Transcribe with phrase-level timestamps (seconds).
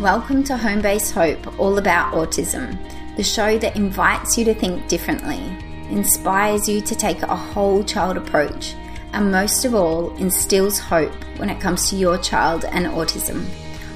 [0.00, 2.76] Welcome to Homebase Hope, all about autism,
[3.16, 5.40] the show that invites you to think differently,
[5.88, 8.74] inspires you to take a whole child approach,
[9.14, 13.42] and most of all, instills hope when it comes to your child and autism.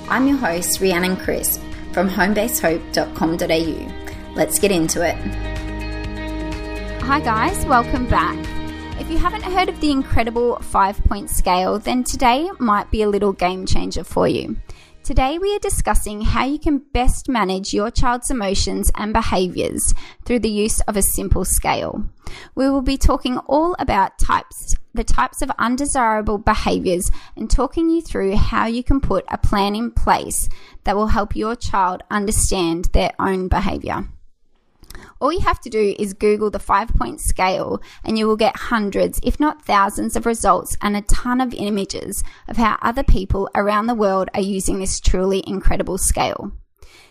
[0.08, 1.60] I'm your host, Rhiannon Crisp
[1.92, 4.34] from homebasehope.com.au.
[4.34, 5.16] Let's get into it.
[7.02, 8.38] Hi, guys, welcome back.
[8.98, 13.08] If you haven't heard of the incredible five point scale, then today might be a
[13.08, 14.56] little game changer for you.
[15.10, 19.92] Today, we are discussing how you can best manage your child's emotions and behaviors
[20.24, 22.04] through the use of a simple scale.
[22.54, 28.02] We will be talking all about types, the types of undesirable behaviors, and talking you
[28.02, 30.48] through how you can put a plan in place
[30.84, 34.06] that will help your child understand their own behavior.
[35.20, 38.56] All you have to do is Google the five point scale and you will get
[38.56, 43.48] hundreds, if not thousands, of results and a ton of images of how other people
[43.54, 46.52] around the world are using this truly incredible scale.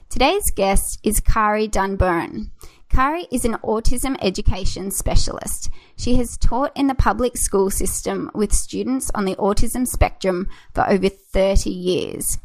[0.09, 2.49] Today's guest is Kari Dunn Buron.
[2.89, 5.69] Kari is an autism education specialist.
[5.95, 10.89] She has taught in the public school system with students on the autism spectrum for
[10.89, 12.39] over 30 years.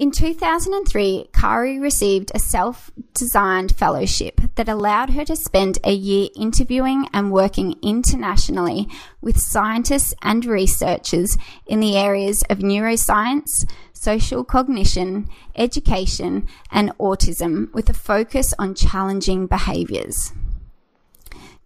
[0.00, 6.30] In 2003, Kari received a self designed fellowship that allowed her to spend a year
[6.34, 8.88] interviewing and working internationally
[9.20, 17.90] with scientists and researchers in the areas of neuroscience, social cognition, education, and autism with
[17.90, 20.32] a focus on challenging behaviors.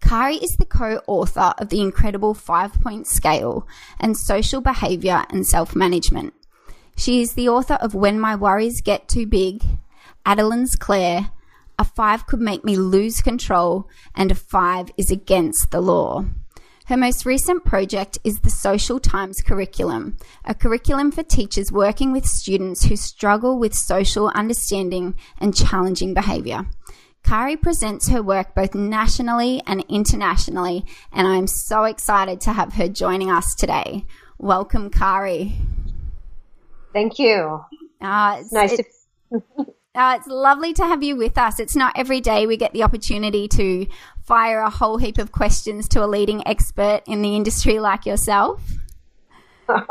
[0.01, 3.69] Kari is the co author of the incredible five point scale
[4.01, 6.35] and social behavior and self management.
[6.97, 9.65] She is the author of When My Worries Get Too Big,
[10.25, 11.31] Adeline's Claire,
[11.79, 16.25] A Five Could Make Me Lose Control, and A Five is Against the Law.
[16.87, 22.27] Her most recent project is the Social Times Curriculum, a curriculum for teachers working with
[22.27, 26.67] students who struggle with social understanding and challenging behaviour.
[27.25, 32.87] Kari presents her work both nationally and internationally, and I'm so excited to have her
[32.87, 34.05] joining us today.
[34.39, 35.57] Welcome, Kari.
[36.95, 37.63] Thank you.
[38.01, 39.43] Uh, it's nice it's, to.
[39.95, 41.59] uh, it's lovely to have you with us.
[41.59, 43.87] It's not every day we get the opportunity to
[44.23, 48.63] fire a whole heap of questions to a leading expert in the industry like yourself.
[49.67, 49.83] so,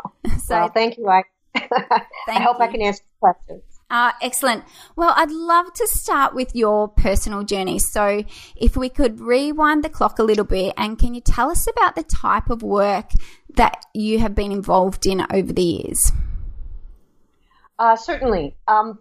[0.49, 1.07] well, thank you.
[1.09, 1.23] I,
[1.55, 2.65] I hope you.
[2.65, 3.63] I can answer questions.
[3.89, 4.63] Uh, excellent.
[4.95, 7.79] Well, I'd love to start with your personal journey.
[7.79, 8.23] So,
[8.55, 11.95] if we could rewind the clock a little bit, and can you tell us about
[11.95, 13.11] the type of work
[13.55, 16.11] that you have been involved in over the years?
[17.83, 18.55] Uh, certainly.
[18.65, 18.97] Um,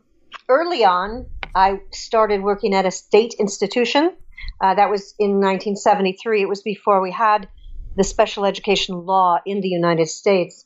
[0.48, 4.12] early on, I started working at a state institution.
[4.60, 6.43] Uh, that was in 1973.
[6.43, 7.48] It was before we had
[7.97, 10.65] the special education law in the United States.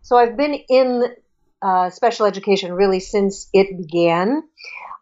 [0.00, 1.04] So I've been in
[1.60, 4.42] uh, special education really since it began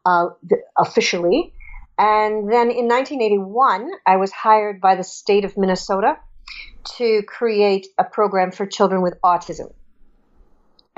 [0.05, 0.31] uh,
[0.77, 1.53] officially.
[1.97, 6.17] And then in 1981, I was hired by the state of Minnesota
[6.97, 9.71] to create a program for children with autism.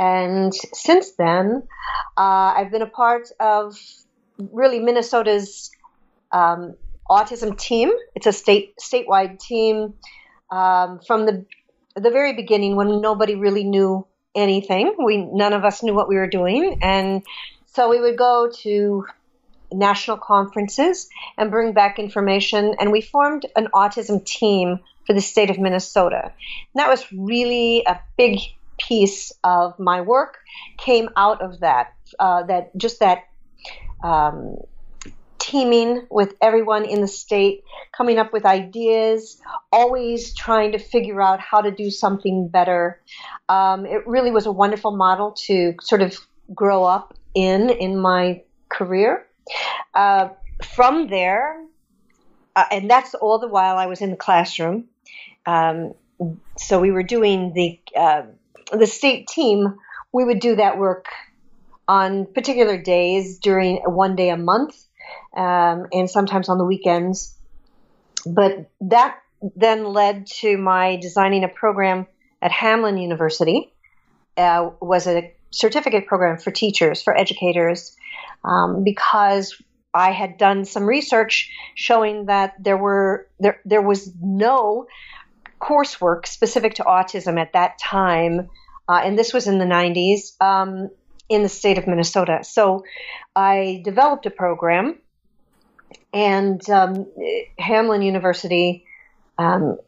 [0.01, 1.63] And since then,
[2.17, 3.79] uh, I've been a part of
[4.39, 5.71] really Minnesota's
[6.33, 6.75] um,
[7.11, 7.91] autism team.
[8.15, 9.93] It's a state statewide team
[10.51, 11.45] um, from the
[11.97, 14.95] the very beginning when nobody really knew anything.
[15.05, 17.23] We none of us knew what we were doing, and
[17.67, 19.05] so we would go to
[19.71, 22.75] national conferences and bring back information.
[22.81, 26.23] And we formed an autism team for the state of Minnesota.
[26.25, 28.41] And that was really a big
[28.81, 30.39] piece of my work
[30.79, 31.95] came out of that.
[32.19, 33.25] Uh, that just that
[34.03, 34.57] um,
[35.39, 39.41] teaming with everyone in the state, coming up with ideas,
[39.73, 43.01] always trying to figure out how to do something better.
[43.49, 46.17] Um, it really was a wonderful model to sort of
[46.55, 49.27] grow up in in my career.
[49.95, 50.29] Uh,
[50.63, 51.65] from there,
[52.55, 54.85] uh, and that's all the while I was in the classroom.
[55.47, 55.95] Um,
[56.59, 58.23] so we were doing the uh,
[58.73, 59.77] the state team,
[60.13, 61.07] we would do that work
[61.89, 64.77] on particular days during one day a month,
[65.37, 67.37] um, and sometimes on the weekends.
[68.27, 69.19] But that
[69.57, 72.07] then led to my designing a program
[72.43, 73.73] at Hamline University.
[74.37, 77.97] Uh, was a certificate program for teachers, for educators,
[78.45, 79.61] um, because
[79.93, 84.87] I had done some research showing that there were there there was no
[85.61, 88.49] coursework specific to autism at that time,
[88.91, 90.91] uh, and this was in the 90s um,
[91.29, 92.41] in the state of Minnesota.
[92.43, 92.83] So
[93.37, 94.99] I developed a program,
[96.13, 97.07] and um,
[97.59, 98.85] Hamline University
[99.39, 99.79] um,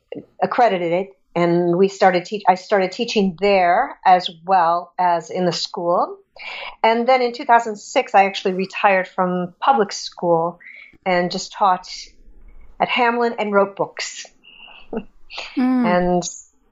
[0.41, 2.25] accredited it, and we started.
[2.27, 6.19] Te- I started teaching there as well as in the school.
[6.85, 10.61] And then in 2006, I actually retired from public school
[11.05, 11.89] and just taught
[12.81, 14.27] at Hamline and wrote books.
[14.95, 15.05] mm.
[15.57, 16.23] And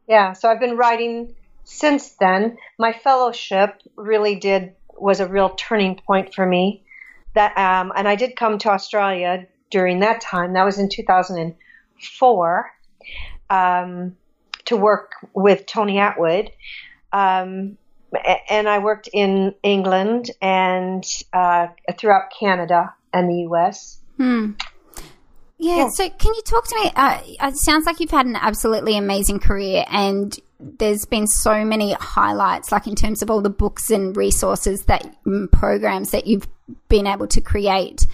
[0.08, 1.34] yeah, so I've been writing
[1.70, 2.58] since then.
[2.78, 6.84] My fellowship really did was a real turning point for me.
[7.34, 10.55] That um, and I did come to Australia during that time.
[10.55, 12.72] That was in 2004
[13.50, 14.17] um,
[14.64, 16.50] to work with Tony Attwood.
[17.12, 17.78] Um,
[18.49, 23.99] and I worked in England and uh, throughout Canada and the U.S.
[24.16, 24.52] Hmm.
[25.58, 26.90] Yeah, yeah, So, can you talk to me?
[26.96, 31.94] Uh, it sounds like you've had an absolutely amazing career, and there's been so many
[31.94, 36.48] highlights, like in terms of all the books and resources that mm, programs that you've
[36.88, 38.06] been able to create.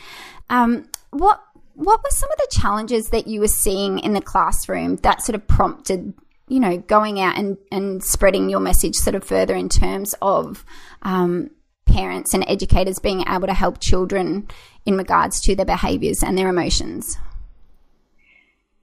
[0.51, 1.43] Um, what
[1.75, 5.35] what were some of the challenges that you were seeing in the classroom that sort
[5.35, 6.15] of prompted
[6.49, 10.65] you know, going out and, and spreading your message sort of further in terms of
[11.03, 11.51] um,
[11.87, 14.47] parents and educators being able to help children
[14.85, 17.19] in regards to their behaviors and their emotions?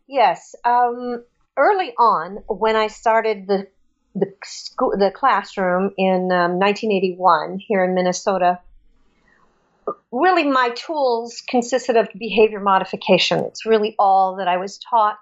[0.07, 0.55] Yes.
[0.65, 1.23] Um,
[1.57, 3.67] early on, when I started the
[4.15, 8.59] the school, the classroom in um, 1981 here in Minnesota,
[10.11, 13.39] really my tools consisted of behavior modification.
[13.39, 15.17] It's really all that I was taught.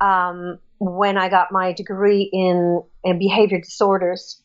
[0.00, 4.42] Um, when I got my degree in, in behavior disorders.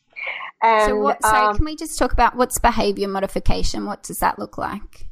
[0.62, 3.84] And, so, what, sorry, um, can we just talk about what's behavior modification?
[3.84, 5.08] What does that look like?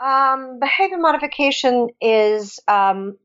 [0.00, 3.16] Um, behavior modification is um,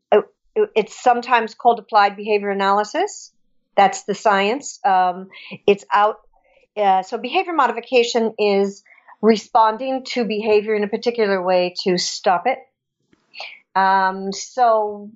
[0.56, 3.32] it's sometimes called applied behavior analysis.
[3.76, 4.80] That's the science.
[4.86, 5.30] Um,
[5.66, 6.22] it's out.
[6.76, 8.84] Uh, so behavior modification is
[9.22, 12.60] responding to behavior in a particular way to stop it.
[13.76, 15.10] Um, so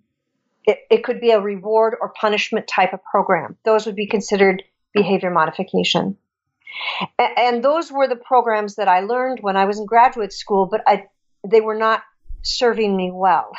[0.65, 3.57] it, it could be a reward or punishment type of program.
[3.63, 4.63] Those would be considered
[4.93, 6.17] behavior modification.
[7.17, 10.81] And, those were the programs that I learned when I was in graduate school, but
[10.85, 11.05] I,
[11.45, 12.03] they were not
[12.43, 13.51] serving me well.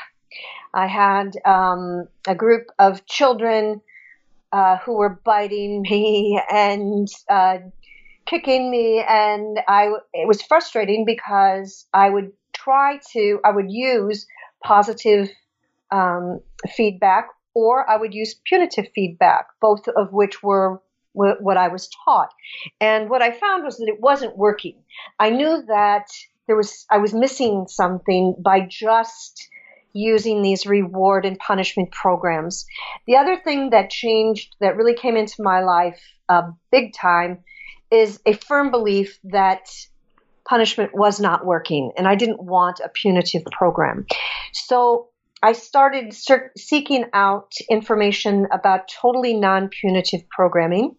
[0.74, 3.80] I had um, a group of children
[4.52, 7.58] uh, who were biting me and uh,
[8.26, 14.26] kicking me, and I it was frustrating because I would try to I would use
[14.62, 15.30] positive
[15.90, 16.40] um,
[16.76, 20.80] feedback, or I would use punitive feedback, both of which were
[21.14, 22.32] what I was taught.
[22.80, 24.76] And what I found was that it wasn't working.
[25.18, 26.06] I knew that
[26.46, 29.48] there was I was missing something by just
[29.98, 32.66] using these reward and punishment programs.
[33.06, 37.38] The other thing that changed that really came into my life uh, big time
[37.90, 39.68] is a firm belief that
[40.46, 44.06] punishment was not working and I didn't want a punitive program.
[44.52, 45.08] So
[45.42, 46.14] I started
[46.56, 50.96] seeking out information about totally non punitive programming.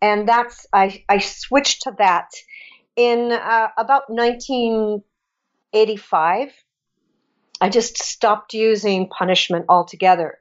[0.00, 2.30] And that's, I, I switched to that
[2.96, 6.63] in uh, about 1985.
[7.64, 10.38] I just stopped using punishment altogether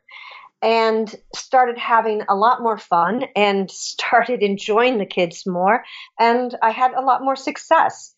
[0.61, 5.83] and started having a lot more fun and started enjoying the kids more.
[6.19, 8.13] And I had a lot more success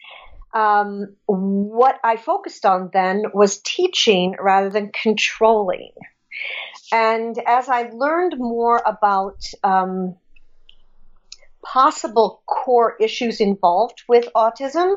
[0.56, 5.92] um, what I focused on then was teaching rather than controlling.
[6.94, 10.16] And as I learned more about um,
[11.62, 14.96] possible core issues involved with autism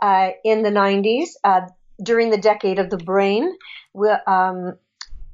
[0.00, 1.68] uh, in the 90s, uh,
[2.02, 3.52] during the decade of the brain,
[3.92, 4.76] we, um,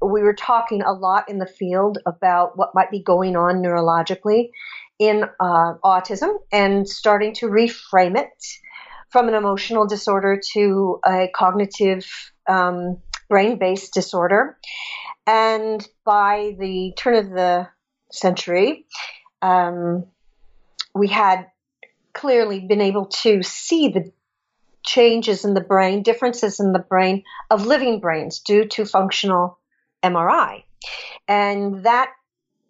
[0.02, 4.50] we were talking a lot in the field about what might be going on neurologically
[4.98, 8.28] in uh, autism and starting to reframe it
[9.10, 12.06] from an emotional disorder to a cognitive
[12.48, 12.98] um,
[13.28, 14.58] brain based disorder.
[15.26, 17.68] And by the turn of the
[18.10, 18.86] century,
[19.42, 20.06] um,
[20.94, 21.46] we had
[22.12, 24.12] clearly been able to see the
[24.84, 29.58] changes in the brain, differences in the brain of living brains due to functional
[30.02, 30.64] MRI.
[31.28, 32.10] And that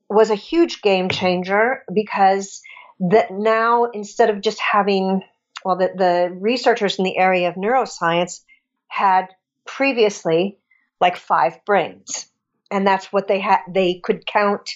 [0.08, 2.60] was a huge game changer because
[2.98, 5.22] that now instead of just having
[5.64, 8.40] well, the, the researchers in the area of neuroscience
[8.88, 9.28] had
[9.66, 10.58] previously
[11.00, 12.26] like five brains.
[12.70, 13.60] And that's what they had.
[13.72, 14.70] They could count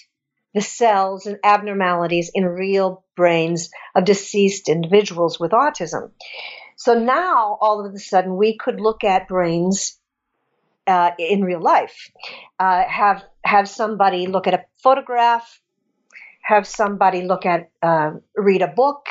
[0.55, 6.11] the cells and abnormalities in real brains of deceased individuals with autism.
[6.77, 9.99] So now, all of a sudden, we could look at brains
[10.87, 12.11] uh, in real life.
[12.59, 15.61] Uh, have have somebody look at a photograph,
[16.43, 19.07] have somebody look at uh, read a book,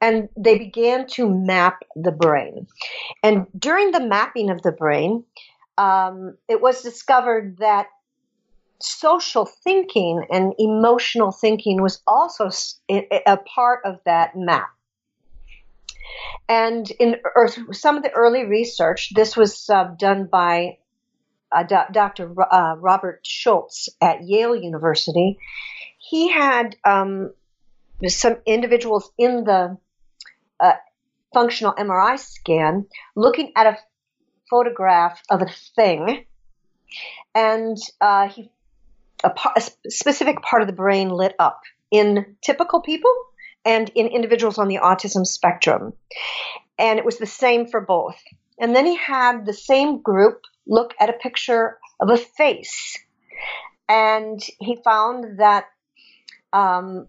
[0.00, 2.66] and they began to map the brain.
[3.22, 5.24] And during the mapping of the brain,
[5.78, 7.86] um, it was discovered that
[8.80, 12.50] social thinking and emotional thinking was also
[12.88, 14.70] a part of that map.
[16.48, 17.16] And in
[17.72, 20.78] some of the early research, this was uh, done by
[21.52, 22.34] uh, Dr.
[22.40, 25.38] Uh, Robert Schultz at Yale University.
[25.98, 27.32] He had um,
[28.06, 29.76] some individuals in the
[30.58, 30.72] uh,
[31.32, 33.78] functional MRI scan looking at a
[34.48, 36.24] photograph of a thing,
[37.34, 38.50] and uh, he
[39.24, 43.12] a, a specific part of the brain lit up in typical people
[43.64, 45.92] and in individuals on the autism spectrum.
[46.78, 48.20] And it was the same for both.
[48.58, 52.98] And then he had the same group look at a picture of a face.
[53.88, 55.66] And he found that
[56.52, 57.08] um,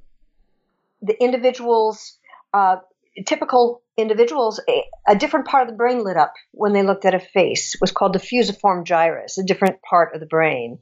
[1.02, 2.18] the individuals,
[2.54, 2.78] uh,
[3.26, 7.14] typical individuals, a, a, different part of the brain lit up when they looked at
[7.14, 7.76] a face.
[7.76, 10.80] It was called the fusiform gyrus, a different part of the brain.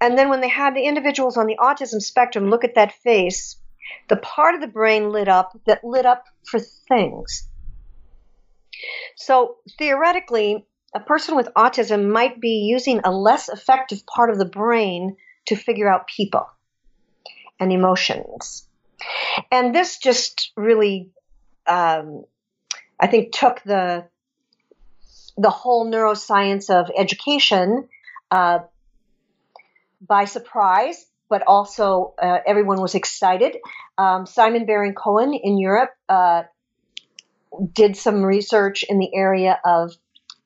[0.00, 3.56] And then when they had the individuals on the autism spectrum look at that face,
[4.08, 7.48] the part of the brain lit up that lit up for things.
[9.16, 14.44] So theoretically, a person with autism might be using a less effective part of the
[14.44, 15.16] brain
[15.46, 16.46] to figure out people
[17.58, 18.66] and emotions.
[19.50, 21.10] And this just really,
[21.66, 22.24] um,
[22.98, 24.06] I think, took the
[25.36, 27.88] the whole neuroscience of education
[28.30, 28.58] uh,
[30.06, 33.56] by surprise, but also uh, everyone was excited.
[33.96, 36.42] Um, Simon Baron Cohen in Europe uh,
[37.72, 39.92] did some research in the area of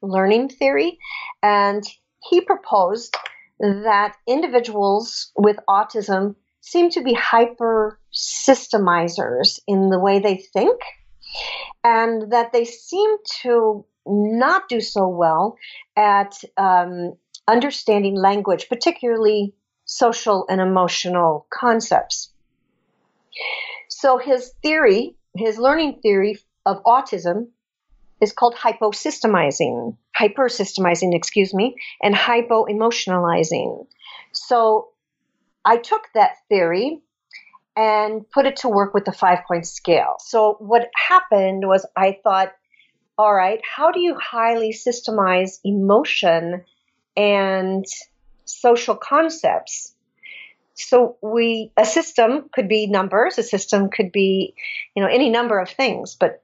[0.02, 0.98] learning theory,
[1.42, 1.82] and
[2.30, 3.16] he proposed
[3.58, 10.80] that individuals with autism seem to be hyper systemizers in the way they think,
[11.82, 13.10] and that they seem
[13.42, 15.56] to not do so well
[15.96, 17.14] at um,
[17.48, 22.32] understanding language, particularly social and emotional concepts.
[23.88, 27.48] So his theory, his learning theory of autism
[28.20, 33.86] is called hyposystemizing, hypersystemizing, excuse me, and hypoemotionalizing.
[34.32, 34.88] So
[35.64, 37.00] I took that theory
[37.76, 40.16] and put it to work with the five point scale.
[40.20, 42.52] So what happened was I thought,
[43.18, 46.64] all right, how do you highly systemize emotion
[47.16, 47.84] and
[48.60, 49.94] social concepts?
[50.74, 54.54] So we a system could be numbers, a system could be,
[54.94, 56.42] you know, any number of things, but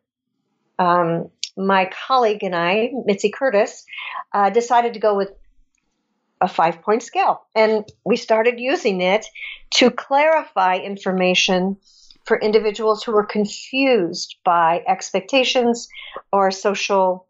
[0.79, 3.85] um, my colleague and I, Mitzi Curtis,
[4.33, 5.31] uh, decided to go with
[6.41, 7.43] a five point scale.
[7.55, 9.27] And we started using it
[9.75, 11.77] to clarify information
[12.25, 15.89] for individuals who were confused by expectations
[16.33, 17.27] or social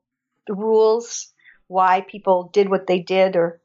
[0.49, 1.33] rules,
[1.67, 3.60] why people did what they did or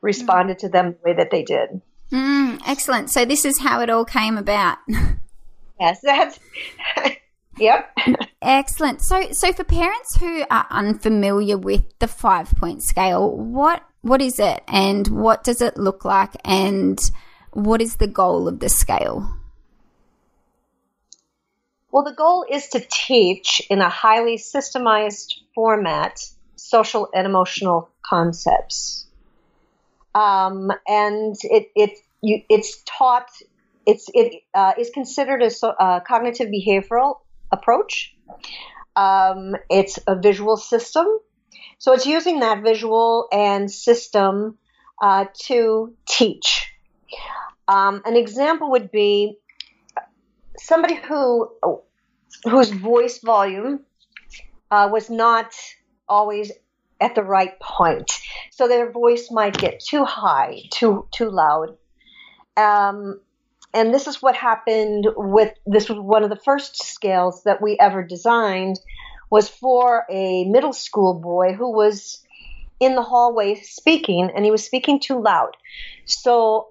[0.00, 1.80] responded to them the way that they did.
[2.12, 3.10] Mm, excellent.
[3.10, 4.78] So this is how it all came about.
[5.80, 6.38] yes, that's
[7.58, 7.98] Yep.
[8.42, 9.00] Excellent.
[9.00, 14.38] So, so for parents who are unfamiliar with the five point scale, what what is
[14.38, 16.98] it, and what does it look like, and
[17.52, 19.36] what is the goal of the scale?
[21.90, 26.20] Well, the goal is to teach in a highly systemized format
[26.56, 29.05] social and emotional concepts,
[30.16, 33.28] um, and it it you, it's taught.
[33.84, 37.16] It's it uh, is considered a uh, cognitive behavioral
[37.52, 38.16] approach.
[38.96, 41.06] Um, it's a visual system.
[41.78, 44.58] So it's using that visual and system
[45.02, 46.72] uh, to teach.
[47.68, 49.36] Um, an example would be
[50.56, 51.50] somebody who
[52.44, 53.80] whose voice volume
[54.70, 55.52] uh, was not
[56.08, 56.52] always
[57.00, 58.10] at the right point,
[58.50, 61.76] so their voice might get too high, too too loud.
[62.56, 63.20] Um,
[63.74, 67.76] and this is what happened with this was one of the first scales that we
[67.78, 68.80] ever designed
[69.30, 72.22] was for a middle school boy who was
[72.80, 75.56] in the hallway speaking and he was speaking too loud.
[76.04, 76.68] So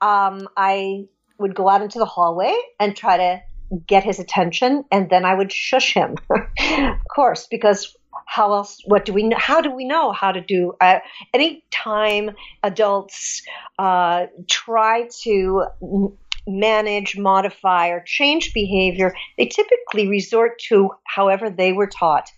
[0.00, 1.04] um, i
[1.38, 3.42] would go out into the hallway and try to
[3.86, 6.16] get his attention and then i would shush him.
[6.60, 7.96] Of course because
[8.26, 10.98] how else what do we know how do we know how to do uh,
[11.32, 12.30] any time
[12.62, 13.42] adults
[13.78, 15.64] uh, try to
[16.46, 22.28] manage modify or change behavior they typically resort to however they were taught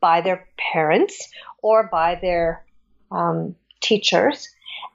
[0.00, 1.28] by their parents
[1.62, 2.64] or by their
[3.10, 4.48] um, teachers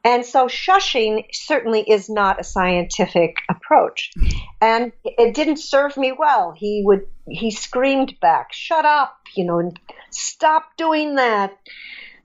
[0.03, 4.11] and so shushing certainly is not a scientific approach.
[4.59, 6.51] And it didn't serve me well.
[6.51, 9.79] He would, he screamed back, shut up, you know, and
[10.11, 11.57] stop doing that.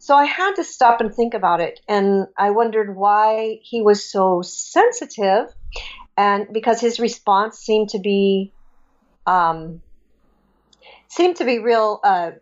[0.00, 1.81] So I had to stop and think about it.
[1.88, 5.55] And I wondered why he was so sensitive.
[6.17, 8.53] And because his response seemed to be,
[9.27, 9.83] um,
[11.09, 12.33] seemed to be real uh,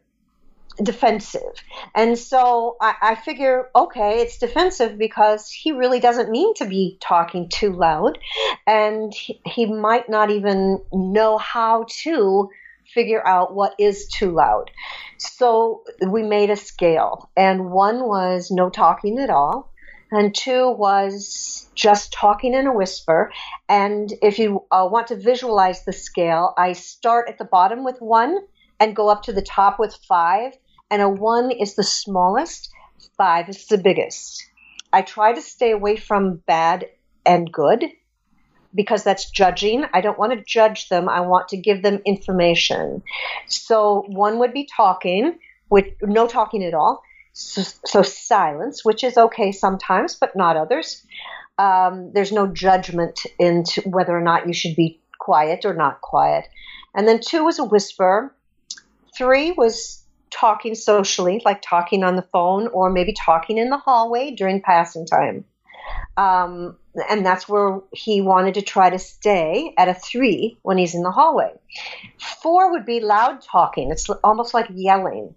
[0.83, 1.63] defensive.
[1.95, 6.99] And so I, I, figure, okay, it's defensive because he really doesn't mean to be
[7.01, 8.19] talking too loud.
[8.67, 12.51] And he, he might not even know how to
[12.93, 14.71] figure out what is too loud.
[15.19, 19.73] So we made a scale, and one was no talking at all,
[20.13, 23.33] and two was just talking in a whisper.
[23.69, 28.01] And if you uh, want to visualize the scale, I start at the bottom with
[28.01, 28.39] one
[28.79, 30.53] and go up to the top with five
[30.91, 32.71] and a one is the smallest,
[33.17, 34.45] five is the biggest.
[34.93, 36.87] I try to stay away from bad
[37.25, 37.85] and good
[38.75, 39.85] because that's judging.
[39.93, 41.09] I don't want to judge them.
[41.09, 43.03] I want to give them information.
[43.49, 45.39] So one would be talking,
[45.71, 47.03] with no talking at all.
[47.33, 51.05] So, so silence, which is okay sometimes, but not others.
[51.59, 56.45] Um, there's no judgment into whether or not you should be quiet or not quiet.
[56.95, 58.35] And then two was a whisper.
[59.17, 64.31] Three was talking socially, like talking on the phone or maybe talking in the hallway
[64.31, 65.45] during passing time.
[66.17, 66.77] Um,
[67.09, 71.03] and that's where he wanted to try to stay at a three when he's in
[71.03, 71.53] the hallway.
[72.43, 75.35] Four would be loud talking, it's almost like yelling.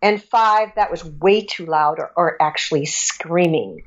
[0.00, 3.82] And five, that was way too loud or, or actually screaming.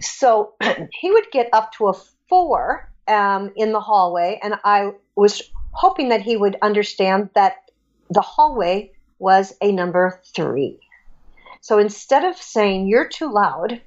[0.00, 0.54] So
[1.00, 1.94] he would get up to a
[2.28, 7.70] four um, in the hallway, and I was hoping that he would understand that
[8.10, 10.80] the hallway was a number three.
[11.60, 13.80] So instead of saying you're too loud,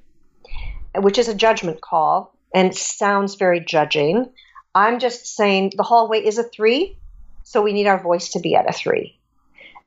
[0.94, 4.30] which is a judgment call and sounds very judging,
[4.74, 6.98] I'm just saying the hallway is a three,
[7.42, 9.18] so we need our voice to be at a three.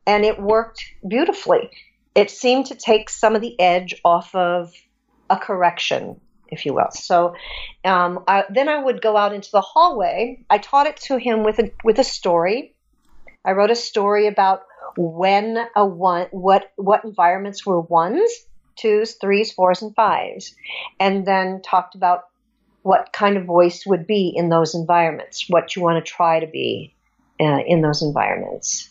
[0.05, 1.71] And it worked beautifully.
[2.13, 4.73] It seemed to take some of the edge off of
[5.29, 6.91] a correction, if you will.
[6.91, 7.35] So
[7.83, 10.43] um, I, then I would go out into the hallway.
[10.49, 12.73] I taught it to him with a, with a story.
[13.45, 14.63] I wrote a story about
[14.97, 18.31] when a one what what environments were ones,
[18.75, 20.55] twos, threes, fours, and fives,
[20.99, 22.23] and then talked about
[22.81, 26.47] what kind of voice would be in those environments, what you want to try to
[26.47, 26.93] be
[27.39, 28.89] uh, in those environments.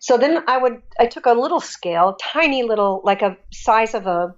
[0.00, 4.06] So then I would I took a little scale, tiny little like a size of
[4.06, 4.34] a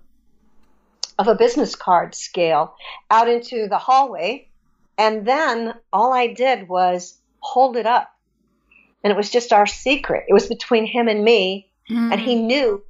[1.19, 2.75] of a business card scale
[3.11, 4.49] out into the hallway
[4.99, 8.13] and then all I did was hold it up
[9.03, 10.25] and it was just our secret.
[10.29, 12.13] It was between him and me, mm.
[12.13, 12.83] and he knew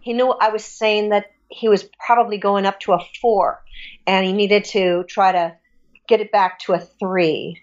[0.00, 3.62] he knew I was saying that he was probably going up to a four,
[4.06, 5.56] and he needed to try to
[6.06, 7.60] get it back to a three.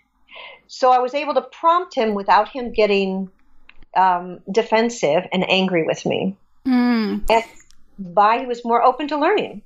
[0.68, 3.30] So I was able to prompt him without him getting
[3.96, 6.36] um, defensive and angry with me.
[6.66, 7.30] Mm.
[7.30, 7.44] And
[7.98, 9.62] by he was more open to learning.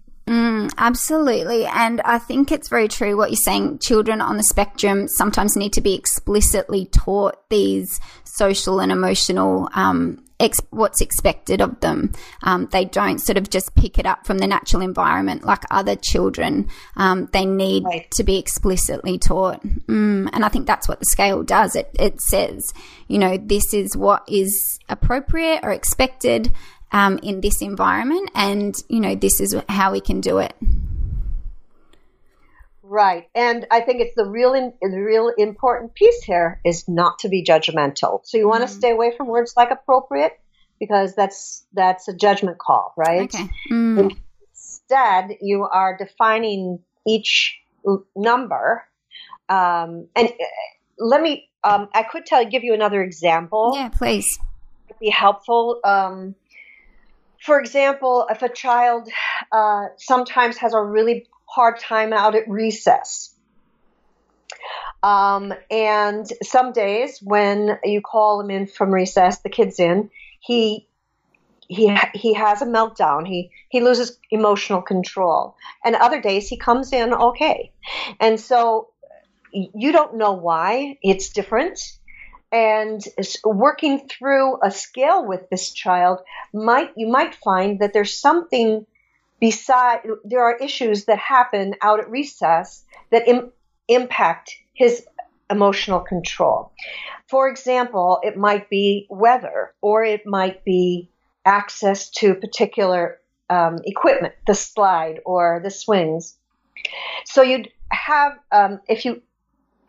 [0.69, 1.65] Mm, absolutely.
[1.65, 3.79] And I think it's very true what you're saying.
[3.79, 10.23] Children on the spectrum sometimes need to be explicitly taught these social and emotional um,
[10.39, 12.13] ex- what's expected of them.
[12.43, 15.95] Um, they don't sort of just pick it up from the natural environment like other
[15.95, 16.67] children.
[16.95, 18.09] Um, they need right.
[18.11, 19.61] to be explicitly taught.
[19.63, 21.75] Mm, and I think that's what the scale does.
[21.75, 22.73] It, it says,
[23.07, 26.51] you know, this is what is appropriate or expected
[26.91, 30.53] um, in this environment, and you know this is how we can do it.
[32.81, 37.19] Right, and I think it's the real in, the real important piece here is not
[37.19, 38.21] to be judgmental.
[38.23, 38.77] So you want to mm.
[38.77, 40.39] stay away from words like appropriate
[40.79, 43.33] because that's that's a judgment call, right?
[43.33, 43.49] Okay.
[43.71, 44.15] Mm.
[44.51, 47.59] Instead, you are defining each
[48.15, 48.83] number,
[49.49, 50.45] um, and uh,
[50.97, 51.45] let me.
[51.61, 53.73] Um, I could tell give you another example.
[53.75, 54.39] Yeah, please.
[54.87, 55.79] It'd be helpful.
[55.83, 56.35] Um,
[57.41, 59.09] for example, if a child
[59.51, 63.33] uh, sometimes has a really hard time out at recess,
[65.01, 70.87] um, and some days when you call him in from recess, the kid's in, he
[71.69, 73.25] he he has a meltdown.
[73.27, 75.55] He he loses emotional control.
[75.85, 77.71] And other days he comes in okay.
[78.19, 78.89] And so
[79.51, 81.98] you don't know why it's different
[82.51, 83.01] and
[83.43, 86.19] working through a scale with this child
[86.53, 88.85] might you might find that there's something
[89.39, 93.51] beside there are issues that happen out at recess that Im-
[93.87, 95.05] impact his
[95.49, 96.71] emotional control.
[97.27, 101.09] For example it might be weather or it might be
[101.45, 106.35] access to particular um, equipment the slide or the swings.
[107.25, 109.21] So you'd have um, if you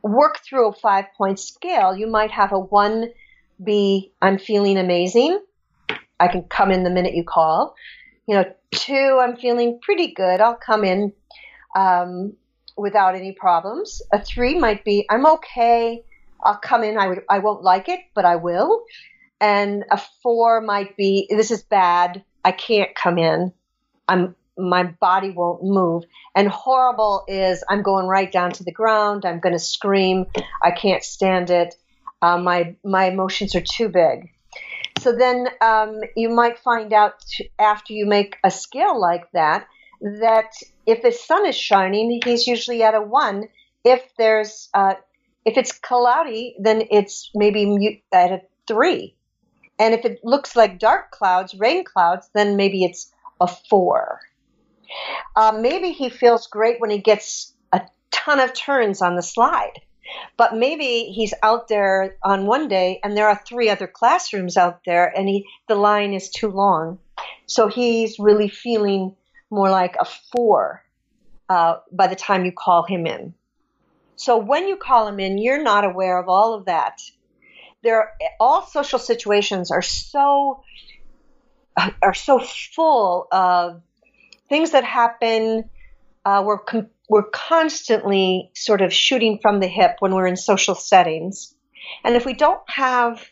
[0.03, 3.11] work through a five point scale, you might have a one
[3.63, 5.41] be, I'm feeling amazing.
[6.19, 7.75] I can come in the minute you call.
[8.27, 10.41] You know, two, I'm feeling pretty good.
[10.41, 11.13] I'll come in
[11.75, 12.35] um,
[12.77, 14.03] without any problems.
[14.13, 16.05] A three might be, I'm okay.
[16.43, 16.99] I'll come in.
[16.99, 18.85] I, I won't like it, but I will.
[19.41, 22.25] And a four might be, this is bad.
[22.45, 23.53] I can't come in.
[24.09, 26.05] I'm, my body won't move.
[26.35, 29.25] And horrible is I'm going right down to the ground.
[29.25, 30.27] I'm going to scream.
[30.63, 31.75] I can't stand it.
[32.23, 34.31] Uh, my, my emotions are too big.
[34.99, 37.25] So then um, you might find out
[37.59, 39.67] after you make a scale like that
[40.03, 40.53] that
[40.87, 43.49] if the sun is shining, he's usually at a one.
[43.85, 44.95] If there's uh,
[45.45, 49.15] if it's cloudy, then it's maybe at a three.
[49.79, 54.21] And if it looks like dark clouds, rain clouds, then maybe it's a four.
[55.37, 59.81] Uh, maybe he feels great when he gets a ton of turns on the slide.
[60.37, 64.81] But maybe he's out there on one day and there are three other classrooms out
[64.85, 66.99] there and he, the line is too long.
[67.47, 69.15] So he's really feeling
[69.51, 70.85] more like a four
[71.49, 73.35] uh, by the time you call him in.
[74.17, 77.01] So when you call him in, you're not aware of all of that.
[77.83, 80.63] There, all social situations are so
[82.03, 83.81] are so full of
[84.51, 85.71] things that happen.
[86.27, 90.75] Uh, we're com- we're constantly sort of shooting from the hip when we're in social
[90.75, 91.55] settings,
[92.05, 93.25] and if we don't have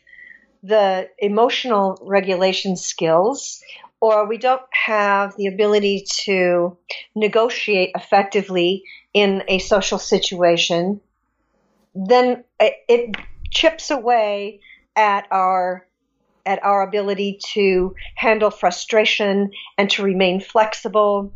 [0.63, 3.63] the emotional regulation skills
[4.01, 6.77] or we don't have the ability to
[7.15, 11.01] negotiate effectively in a social situation,
[11.95, 13.17] then it
[13.51, 14.61] chips away
[14.95, 15.88] at our
[16.49, 21.31] at our ability to handle frustration and to remain flexible.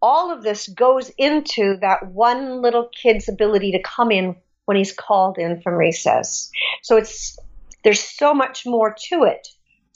[0.00, 4.92] All of this goes into that one little kid's ability to come in when he's
[4.92, 6.50] called in from recess.
[6.82, 7.38] So it's
[7.84, 9.46] there's so much more to it,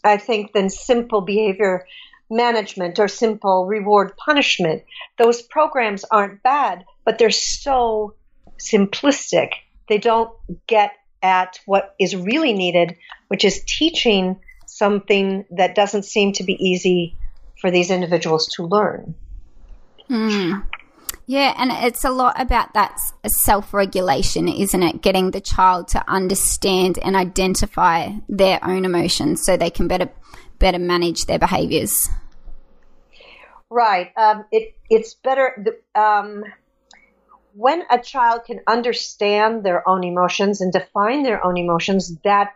[0.05, 1.87] I think, than simple behavior
[2.31, 4.83] management or simple reward punishment.
[5.17, 8.15] Those programs aren't bad, but they're so
[8.59, 9.53] simplistic.
[9.89, 10.31] They don't
[10.67, 12.97] get at what is really needed,
[13.29, 14.39] which is teaching
[14.79, 17.17] something that doesn't seem to be easy
[17.61, 19.15] for these individuals to learn.
[20.09, 20.65] Mm.
[21.27, 25.03] Yeah, and it's a lot about that self regulation, isn't it?
[25.03, 30.09] Getting the child to understand and identify their own emotions so they can better
[30.59, 32.09] better manage their behaviors.
[33.69, 34.11] Right.
[34.17, 36.45] Um, it it's better um,
[37.55, 42.17] when a child can understand their own emotions and define their own emotions.
[42.25, 42.53] That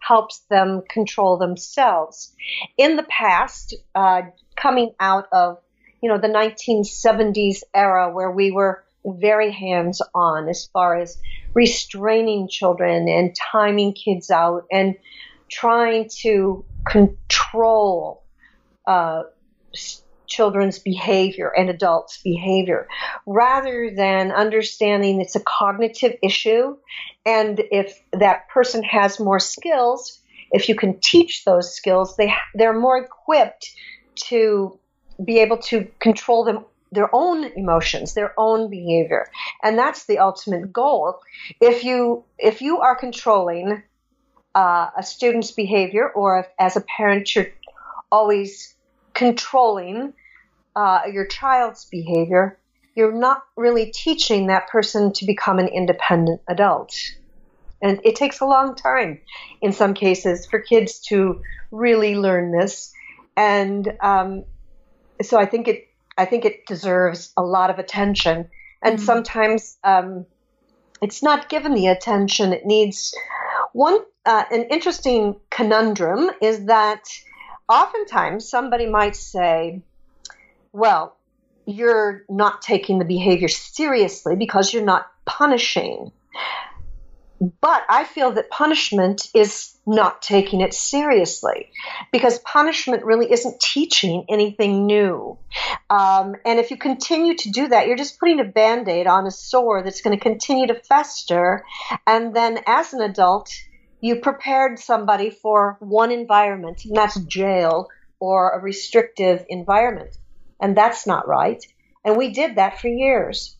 [0.00, 2.34] helps them control themselves.
[2.76, 4.22] In the past, uh,
[4.56, 5.58] coming out of
[6.02, 11.18] you know the 1970s era where we were very hands on as far as
[11.54, 14.96] restraining children and timing kids out and
[15.48, 18.22] trying to control
[18.86, 19.22] uh,
[20.28, 22.86] children's behavior and adults' behavior
[23.26, 26.76] rather than understanding it's a cognitive issue.
[27.26, 30.20] And if that person has more skills,
[30.52, 33.70] if you can teach those skills, they, they're more equipped
[34.28, 34.78] to
[35.24, 39.26] be able to control them their own emotions, their own behavior.
[39.62, 41.20] And that's the ultimate goal.
[41.60, 43.82] If you if you are controlling
[44.54, 47.48] uh, a student's behavior, or if as a parent you're
[48.10, 48.74] always
[49.18, 50.14] controlling
[50.76, 52.56] uh, your child's behavior,
[52.94, 56.94] you're not really teaching that person to become an independent adult.
[57.82, 59.20] And it takes a long time
[59.60, 62.92] in some cases for kids to really learn this.
[63.36, 64.44] And um,
[65.20, 68.48] so I think it I think it deserves a lot of attention.
[68.82, 69.04] And mm-hmm.
[69.04, 70.26] sometimes um,
[71.00, 73.14] it's not given the attention it needs.
[73.72, 77.02] One uh, an interesting conundrum is that
[77.68, 79.82] oftentimes somebody might say,
[80.72, 81.16] well,
[81.66, 86.12] you're not taking the behavior seriously because you're not punishing.
[87.60, 91.70] But I feel that punishment is not taking it seriously
[92.10, 95.38] because punishment really isn't teaching anything new.
[95.88, 99.26] Um, and if you continue to do that, you're just putting a band aid on
[99.26, 101.64] a sore that's going to continue to fester.
[102.06, 103.52] And then as an adult,
[104.00, 107.88] you prepared somebody for one environment, and that's jail
[108.20, 110.16] or a restrictive environment.
[110.60, 111.64] And that's not right.
[112.04, 113.56] And we did that for years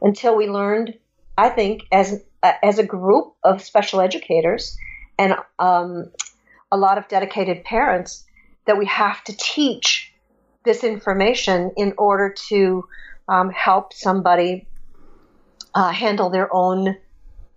[0.00, 0.98] until we learned,
[1.36, 4.76] I think, as, as a group of special educators
[5.18, 6.10] and um,
[6.70, 8.24] a lot of dedicated parents,
[8.66, 10.12] that we have to teach
[10.64, 12.84] this information in order to
[13.28, 14.66] um, help somebody
[15.74, 16.96] uh, handle their own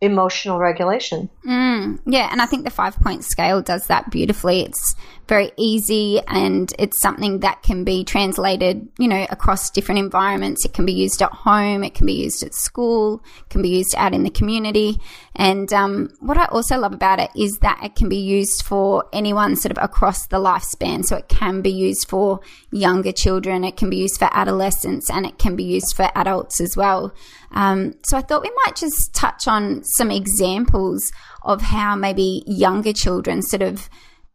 [0.01, 1.29] emotional regulation.
[1.45, 4.61] Mm, yeah, and I think the five point scale does that beautifully.
[4.61, 4.95] It's
[5.27, 10.65] very easy and it's something that can be translated, you know, across different environments.
[10.65, 13.69] It can be used at home, it can be used at school, it can be
[13.69, 14.99] used out in the community.
[15.39, 19.05] And um, what I also love about it is that it can be used for
[19.13, 21.05] anyone sort of across the lifespan.
[21.05, 25.25] So it can be used for younger children, it can be used for adolescents, and
[25.25, 27.15] it can be used for adults as well.
[27.51, 31.09] Um, so I thought we might just touch on some examples
[31.43, 33.89] of how maybe younger children, sort of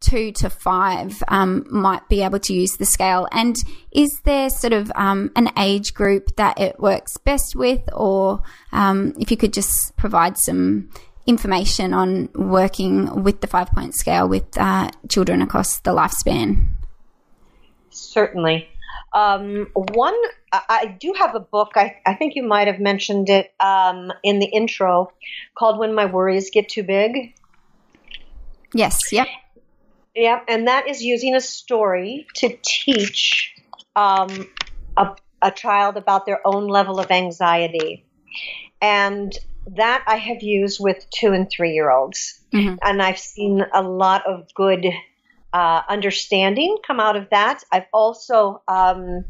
[0.05, 3.27] two to five, um, might be able to use the scale.
[3.31, 3.55] And
[3.91, 8.41] is there sort of um, an age group that it works best with, or
[8.71, 10.89] um, if you could just provide some
[11.25, 16.67] information on working with the five point scale with uh, children across the lifespan?
[17.89, 18.67] Certainly.
[19.13, 20.15] Um, one,
[20.51, 21.71] I do have a book.
[21.75, 25.11] I, I think you might have mentioned it um, in the intro,
[25.57, 27.33] called "When My Worries Get Too Big."
[28.73, 28.99] Yes.
[29.11, 29.27] Yep.
[30.15, 30.45] Yep.
[30.47, 33.53] And that is using a story to teach
[33.95, 34.47] um,
[34.95, 38.05] a, a child about their own level of anxiety,
[38.81, 42.75] and that I have used with two and three year olds, mm-hmm.
[42.81, 44.85] and I've seen a lot of good
[45.51, 47.63] uh, understanding come out of that.
[47.71, 49.25] I've also um,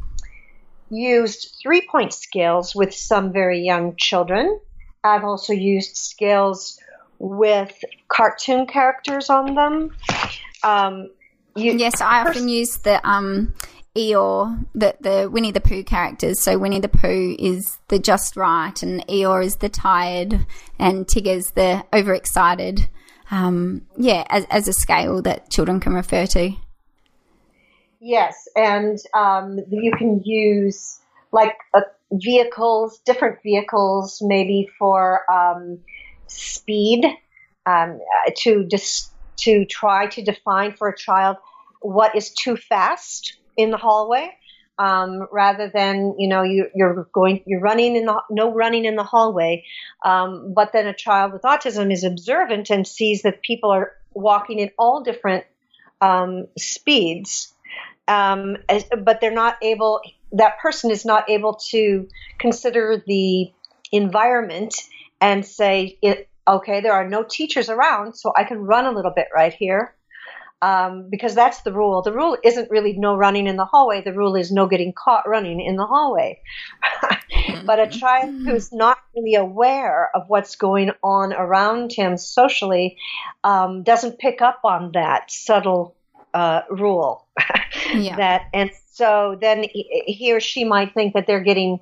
[0.90, 4.60] used three point scales with some very young children.
[5.04, 6.80] I've also used scales
[7.20, 7.76] with
[8.08, 9.96] cartoon characters on them.
[10.64, 11.10] Um,
[11.56, 13.54] you, yes, I pers- often use the um,
[13.96, 16.42] Eeyore, the, the Winnie the Pooh characters.
[16.42, 20.46] So Winnie the Pooh is the just right, and Eeyore is the tired,
[20.78, 22.90] and Tigger's the overexcited
[23.32, 26.52] um, yeah, as, as a scale that children can refer to.
[28.00, 31.00] Yes, and um, you can use
[31.32, 35.80] like uh, vehicles, different vehicles, maybe for um,
[36.28, 37.06] speed,
[37.66, 38.00] um,
[38.38, 41.38] to just to try to define for a child
[41.82, 44.32] what is too fast in the hallway
[44.78, 48.96] um, rather than you know you, are going you're running in the no running in
[48.96, 49.64] the hallway.
[50.04, 54.60] Um, but then a child with autism is observant and sees that people are walking
[54.60, 55.46] in all different
[56.02, 57.54] um, speeds.
[58.08, 58.58] Um,
[59.00, 60.02] but they're not able
[60.34, 62.08] that person is not able to
[62.38, 63.52] consider the
[63.92, 64.76] environment
[65.26, 69.14] and say it, okay there are no teachers around so i can run a little
[69.16, 69.96] bit right here
[70.62, 72.02] um, because that's the rule.
[72.02, 74.02] The rule isn't really no running in the hallway.
[74.02, 76.42] The rule is no getting caught running in the hallway.
[77.66, 82.98] but a child who's not really aware of what's going on around him socially
[83.44, 85.96] um, doesn't pick up on that subtle
[86.34, 87.28] uh, rule.
[87.94, 88.16] yeah.
[88.16, 91.80] That and so then he or she might think that they're getting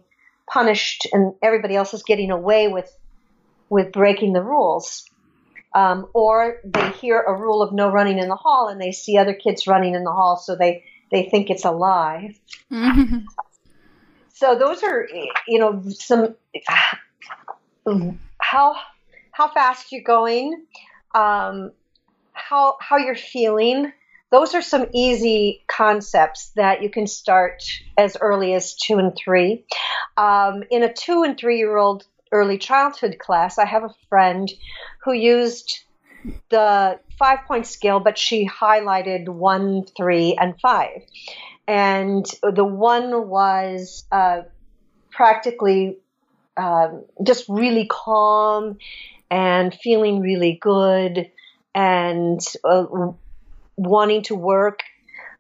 [0.52, 2.92] punished and everybody else is getting away with
[3.74, 5.10] with breaking the rules.
[5.76, 9.18] Um, or they hear a rule of no running in the hall and they see
[9.18, 12.36] other kids running in the hall, so they, they think it's a lie.
[12.72, 13.26] Mm-hmm.
[14.36, 15.08] So those are,
[15.48, 16.36] you know, some
[18.40, 18.76] how
[19.32, 20.66] how fast you're going,
[21.16, 21.72] um,
[22.34, 23.92] how how you're feeling.
[24.32, 27.64] Those are some easy concepts that you can start
[27.98, 29.66] as early as two and three.
[30.18, 34.52] Um, in a two and three year old early childhood class, I have a friend
[35.04, 35.84] who used
[36.50, 41.04] the five point scale, but she highlighted one, three, and five.
[41.68, 44.42] And the one was uh,
[45.12, 46.00] practically
[46.58, 48.78] um, just really calm
[49.30, 51.32] and feeling really good
[51.74, 52.86] and uh,
[53.78, 54.82] wanting to work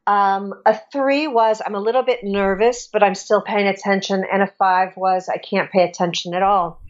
[0.06, 4.26] um, a three was I'm a little bit nervous, but I'm still paying attention.
[4.30, 6.82] And a five was I can't pay attention at all.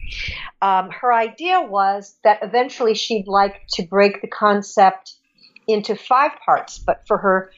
[0.62, 5.14] Um, her idea was that eventually she'd like to break the concept
[5.66, 7.50] into five parts, but for her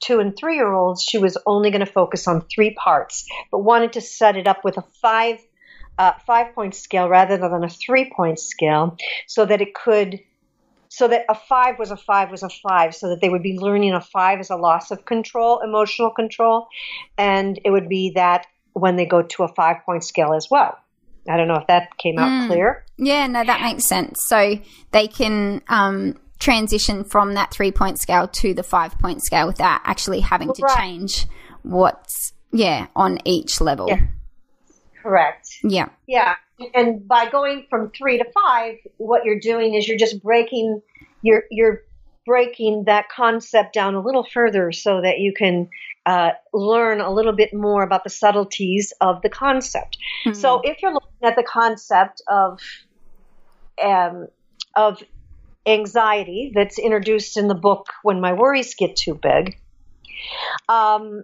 [0.00, 3.58] two and three year olds, she was only going to focus on three parts, but
[3.58, 5.38] wanted to set it up with a five
[5.98, 10.20] uh, five point scale rather than a three point scale, so that it could
[10.88, 13.58] so that a five was a five was a five, so that they would be
[13.58, 16.66] learning a five as a loss of control, emotional control,
[17.16, 20.76] and it would be that when they go to a five point scale as well.
[21.28, 22.46] I don't know if that came out mm.
[22.48, 22.84] clear.
[22.96, 24.20] Yeah, no, that makes sense.
[24.26, 24.58] So
[24.92, 29.80] they can um, transition from that three point scale to the five point scale without
[29.84, 30.76] actually having to right.
[30.76, 31.26] change
[31.62, 33.88] what's yeah on each level.
[33.88, 34.00] Yeah.
[35.02, 35.48] Correct.
[35.62, 35.88] Yeah.
[36.06, 36.34] Yeah
[36.74, 40.82] and by going from three to five, what you're doing is you're just breaking
[41.22, 41.82] you're you're
[42.26, 45.68] breaking that concept down a little further so that you can
[46.06, 49.98] uh, learn a little bit more about the subtleties of the concept.
[50.26, 50.38] Mm-hmm.
[50.38, 52.60] So if you're looking at the concept of
[53.82, 54.28] um,
[54.76, 55.02] of
[55.66, 59.58] anxiety that's introduced in the book when my worries get too big
[60.68, 61.22] um,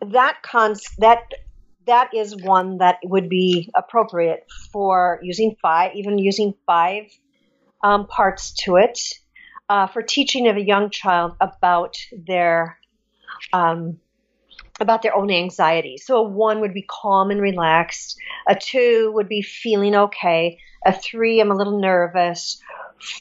[0.00, 1.20] that cons that
[1.86, 7.04] that is one that would be appropriate for using five even using five
[7.82, 8.98] um, parts to it
[9.68, 12.78] uh, for teaching of a young child about their
[13.52, 13.98] um,
[14.80, 15.96] about their own anxiety.
[15.98, 18.18] So a one would be calm and relaxed.
[18.48, 20.58] A two would be feeling okay.
[20.84, 22.60] A three, I'm a little nervous.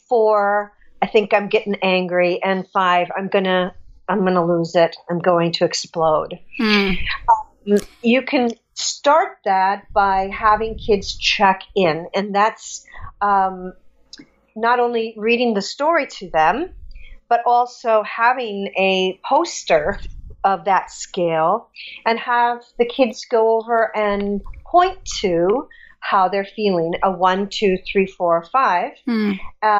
[0.07, 2.41] Four, I think I'm getting angry.
[2.43, 3.73] And five, I'm gonna
[4.07, 4.95] I'm gonna lose it.
[5.09, 6.37] I'm going to explode.
[6.59, 6.97] Mm.
[7.29, 12.85] Um, you can start that by having kids check in, and that's
[13.21, 13.73] um,
[14.55, 16.69] not only reading the story to them,
[17.29, 19.99] but also having a poster
[20.45, 21.69] of that scale
[22.05, 25.67] and have the kids go over and point to
[25.99, 29.33] how they're feeling a one, two, three, four, five hmm.
[29.61, 29.79] uh,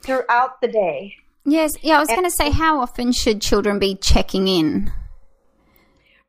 [0.00, 1.14] throughout the day.
[1.44, 4.90] Yes, yeah, I was going to say, how often should children be checking in?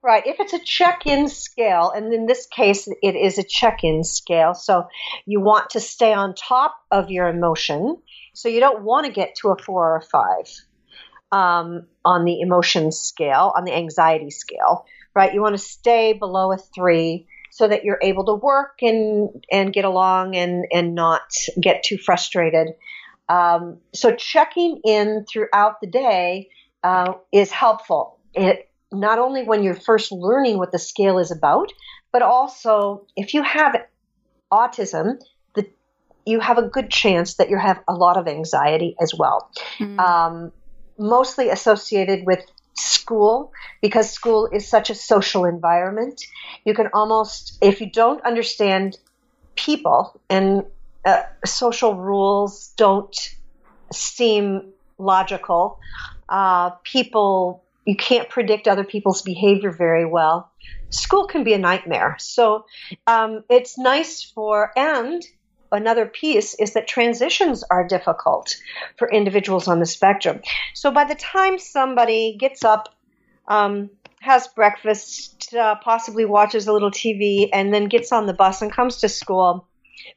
[0.03, 0.25] Right.
[0.27, 4.03] If it's a check in scale, and in this case, it is a check in
[4.03, 4.87] scale, so
[5.25, 7.97] you want to stay on top of your emotion.
[8.35, 10.47] So you don't want to get to a four or a five
[11.31, 15.33] um, on the emotion scale, on the anxiety scale, right?
[15.33, 19.73] You want to stay below a three so that you're able to work and, and
[19.73, 21.21] get along and, and not
[21.59, 22.67] get too frustrated.
[23.29, 26.49] Um, so checking in throughout the day
[26.83, 28.19] uh, is helpful.
[28.33, 31.73] It not only when you're first learning what the scale is about,
[32.13, 33.75] but also if you have
[34.51, 35.19] autism,
[35.55, 35.67] the,
[36.25, 39.51] you have a good chance that you have a lot of anxiety as well.
[39.79, 39.99] Mm-hmm.
[39.99, 40.51] Um,
[40.97, 46.21] mostly associated with school because school is such a social environment.
[46.65, 48.97] You can almost, if you don't understand
[49.55, 50.63] people and
[51.05, 53.15] uh, social rules don't
[53.91, 55.79] seem logical,
[56.29, 60.51] uh, people you can't predict other people's behavior very well.
[60.89, 62.17] School can be a nightmare.
[62.19, 62.65] So
[63.07, 65.23] um, it's nice for, and
[65.71, 68.55] another piece is that transitions are difficult
[68.97, 70.41] for individuals on the spectrum.
[70.73, 72.89] So by the time somebody gets up,
[73.47, 78.61] um, has breakfast, uh, possibly watches a little TV, and then gets on the bus
[78.61, 79.67] and comes to school,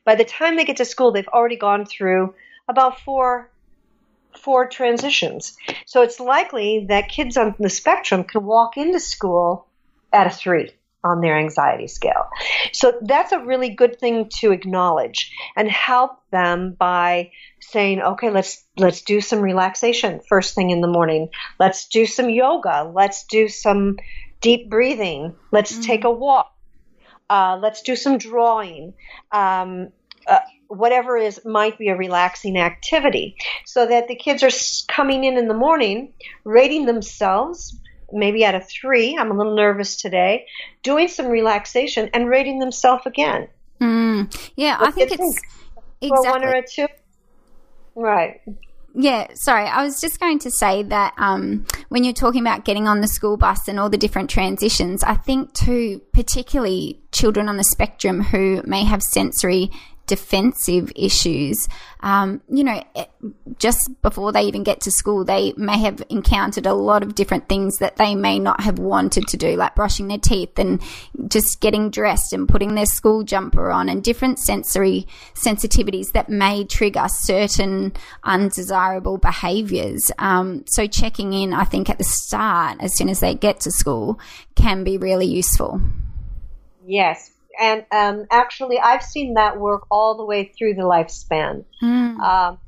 [0.04, 2.34] by the time they get to school, they've already gone through
[2.68, 3.50] about four
[4.36, 5.56] for transitions.
[5.86, 9.66] So it's likely that kids on the spectrum can walk into school
[10.12, 10.70] at a three
[11.02, 12.28] on their anxiety scale.
[12.72, 18.64] So that's a really good thing to acknowledge and help them by saying, okay, let's
[18.76, 21.28] let's do some relaxation first thing in the morning.
[21.58, 22.90] Let's do some yoga.
[22.94, 23.96] Let's do some
[24.40, 25.34] deep breathing.
[25.50, 25.82] Let's mm-hmm.
[25.82, 26.52] take a walk.
[27.28, 28.94] Uh, let's do some drawing.
[29.30, 29.88] Um,
[30.26, 34.50] uh, whatever is might be a relaxing activity so that the kids are
[34.92, 36.12] coming in in the morning
[36.44, 37.76] rating themselves
[38.12, 39.16] maybe at a three.
[39.18, 40.46] I'm a little nervous today.
[40.82, 43.48] Doing some relaxation and rating themselves again.
[43.80, 45.40] Mm, yeah i think it's
[46.02, 46.30] exactly.
[46.30, 46.86] one or a two?
[47.94, 48.40] Right.
[48.94, 49.66] Yeah, sorry.
[49.66, 53.06] I was just going to say that um, when you're talking about getting on the
[53.06, 58.20] school bus and all the different transitions, I think too, particularly children on the spectrum
[58.20, 59.70] who may have sensory
[60.10, 61.68] defensive issues,
[62.00, 62.82] um, you know,
[63.58, 67.48] just before they even get to school, they may have encountered a lot of different
[67.48, 70.82] things that they may not have wanted to do, like brushing their teeth and
[71.28, 76.64] just getting dressed and putting their school jumper on, and different sensory sensitivities that may
[76.64, 77.92] trigger certain
[78.24, 80.10] undesirable behaviors.
[80.18, 83.70] Um, so, checking in, I think, at the start, as soon as they get to
[83.70, 84.18] school,
[84.56, 85.80] can be really useful.
[86.84, 91.64] Yes, and um, actually, I've seen that work all the way through the lifespan.
[91.82, 92.18] Mm.
[92.18, 92.58] Um,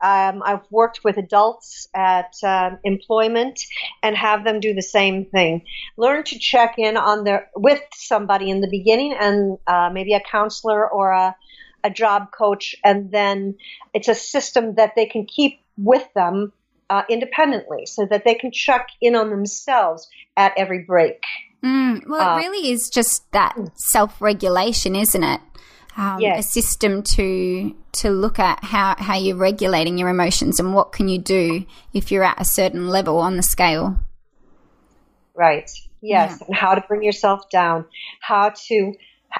[0.00, 3.60] um, I've worked with adults at um, employment
[4.02, 5.62] and have them do the same thing.
[5.96, 10.20] Learn to check in on their with somebody in the beginning, and uh, maybe a
[10.20, 11.34] counselor or a,
[11.82, 13.56] a job coach, and then
[13.94, 16.52] it's a system that they can keep with them
[16.90, 21.22] uh, independently, so that they can check in on themselves at every break.
[21.66, 23.70] Mm, well, uh, it really is just that mm.
[23.76, 25.40] self regulation, isn't it?
[25.96, 26.46] Um, yes.
[26.46, 31.08] A system to to look at how, how you're regulating your emotions and what can
[31.08, 31.64] you do
[31.94, 33.98] if you're at a certain level on the scale.
[35.34, 35.70] Right.
[36.02, 36.46] Yes, yeah.
[36.46, 37.86] and how to bring yourself down,
[38.20, 38.92] how to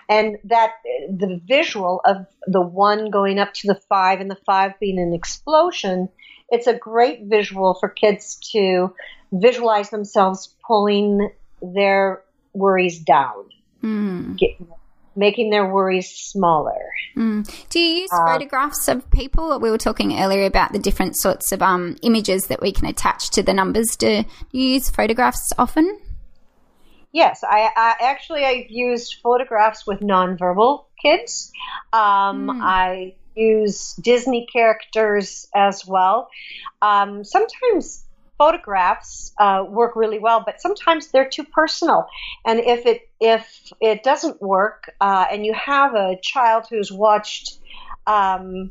[0.09, 0.73] and that
[1.09, 5.15] the visual of the one going up to the five and the five being an
[5.15, 6.09] explosion
[6.51, 8.93] it's a great visual for kids to
[9.33, 11.31] visualize themselves pulling
[11.63, 12.23] their
[12.57, 13.51] worries down.
[13.83, 14.39] Mm.
[14.39, 14.51] Get,
[15.15, 16.79] making their worries smaller.
[17.17, 17.69] Mm.
[17.71, 19.59] Do you use uh, photographs of people?
[19.59, 23.31] We were talking earlier about the different sorts of um, images that we can attach
[23.31, 23.97] to the numbers.
[23.99, 25.99] Do you use photographs often?
[27.13, 31.51] Yes, I, I actually I've used photographs with nonverbal kids.
[31.93, 32.61] Um, mm.
[32.63, 36.29] I use Disney characters as well.
[36.83, 38.06] Um, sometimes
[38.39, 42.07] photographs uh, work really well, but sometimes they're too personal.
[42.45, 47.59] And if it if it doesn't work, uh, and you have a child who's watched,
[48.07, 48.71] um,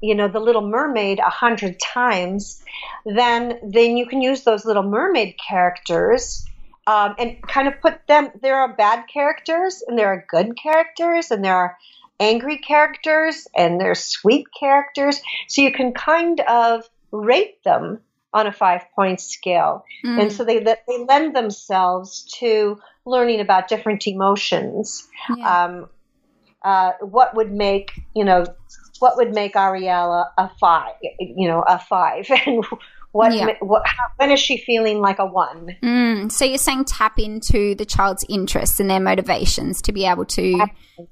[0.00, 2.62] you know, The Little Mermaid a hundred times,
[3.04, 6.44] then then you can use those Little Mermaid characters.
[6.88, 8.30] Um, and kind of put them.
[8.40, 11.76] There are bad characters, and there are good characters, and there are
[12.20, 15.20] angry characters, and there's sweet characters.
[15.48, 17.98] So you can kind of rate them
[18.36, 19.84] on a five point scale.
[20.04, 20.20] Mm.
[20.20, 20.76] And so they, they
[21.08, 25.08] lend themselves to learning about different emotions.
[25.34, 25.64] Yeah.
[25.64, 25.88] Um,
[26.62, 28.44] uh, what would make, you know,
[28.98, 32.28] what would make Ariella a five, you know, a five?
[32.46, 32.64] And
[33.12, 33.54] what, yeah.
[33.60, 35.74] what how, when is she feeling like a one?
[35.82, 36.30] Mm.
[36.30, 40.66] So you're saying tap into the child's interests and their motivations to be able to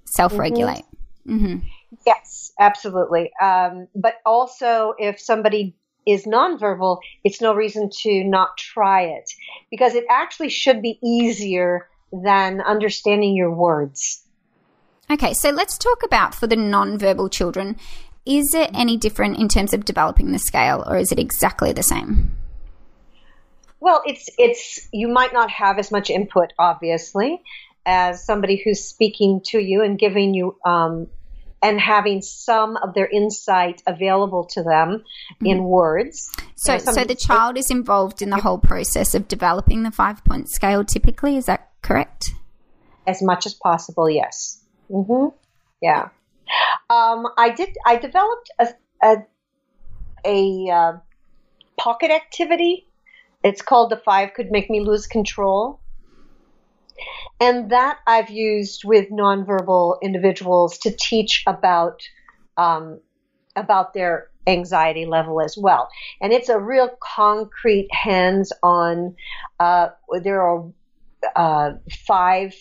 [0.05, 0.85] self regulate.
[1.27, 1.47] Mm-hmm.
[1.47, 1.67] Mm-hmm.
[2.05, 3.31] Yes, absolutely.
[3.41, 5.75] Um, but also, if somebody
[6.07, 9.31] is nonverbal, it's no reason to not try it
[9.71, 14.23] because it actually should be easier than understanding your words.
[15.11, 17.77] Okay, so let's talk about for the nonverbal children.
[18.25, 21.83] Is it any different in terms of developing the scale, or is it exactly the
[21.83, 22.33] same?
[23.81, 27.43] Well, it's it's you might not have as much input, obviously,
[27.85, 31.09] as somebody who's speaking to you and giving you um,
[31.65, 35.47] and having some of their insight available to them mm-hmm.
[35.47, 36.31] in words.
[36.57, 39.91] So, you know, so the child is involved in the whole process of developing the
[39.91, 40.85] five point scale.
[40.85, 42.33] Typically, is that correct?
[43.07, 44.61] As much as possible, yes.
[44.91, 45.35] Mm-hmm.
[45.81, 46.11] Yeah.
[46.91, 47.71] Um, I did.
[47.87, 48.69] I developed a
[49.03, 49.17] a,
[50.27, 50.93] a uh,
[51.79, 52.87] pocket activity.
[53.43, 55.81] It's called the Five Could Make Me Lose Control.
[57.41, 62.03] And that I've used with nonverbal individuals to teach about
[62.57, 63.01] um,
[63.57, 65.89] about their anxiety level as well.
[66.21, 69.17] And it's a real concrete, hands-on.
[69.59, 69.89] Uh,
[70.23, 70.65] there are
[71.35, 71.73] uh,
[72.07, 72.55] five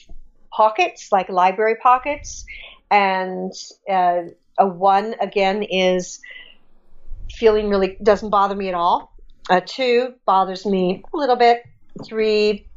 [0.52, 2.46] pockets, like library pockets,
[2.90, 3.52] and
[3.90, 4.22] uh,
[4.58, 6.22] a one again is
[7.32, 9.16] feeling really doesn't bother me at all.
[9.50, 11.64] A two bothers me a little bit.
[12.06, 12.68] Three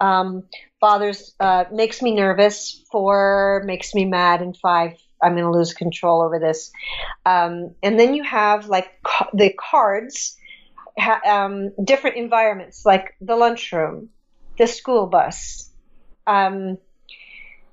[0.00, 0.44] um,
[0.80, 2.82] bothers, uh, makes me nervous.
[2.90, 6.70] Four makes me mad, and five, I'm going to lose control over this.
[7.24, 10.36] Um, and then you have like ca- the cards,
[10.98, 14.10] ha- um, different environments, like the lunchroom,
[14.58, 15.70] the school bus.
[16.26, 16.78] Um,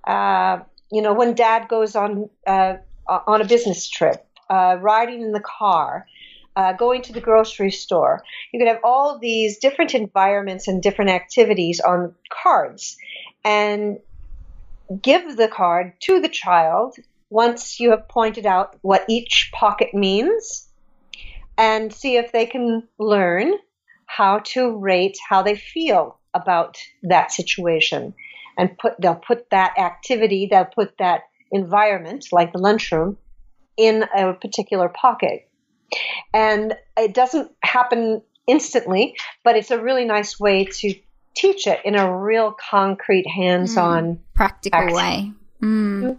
[0.06, 0.60] uh,
[0.92, 2.76] you know, when dad goes on uh,
[3.08, 6.06] on a business trip, uh, riding in the car,
[6.56, 8.24] uh, going to the grocery store.
[8.52, 12.98] You could have all these different environments and different activities on cards
[13.44, 14.00] and
[15.02, 16.96] give the card to the child
[17.30, 20.68] once you have pointed out what each pocket means
[21.58, 23.54] and see if they can learn
[24.06, 28.14] how to rate how they feel about that situation
[28.58, 33.18] and put they'll put that activity they'll put that environment like the lunchroom
[33.78, 35.50] in a particular pocket
[36.34, 40.94] and it doesn't happen instantly, but it's a really nice way to
[41.36, 44.96] teach it in a real concrete, hands on, mm, practical action.
[44.96, 45.32] way.
[45.62, 46.18] Mm.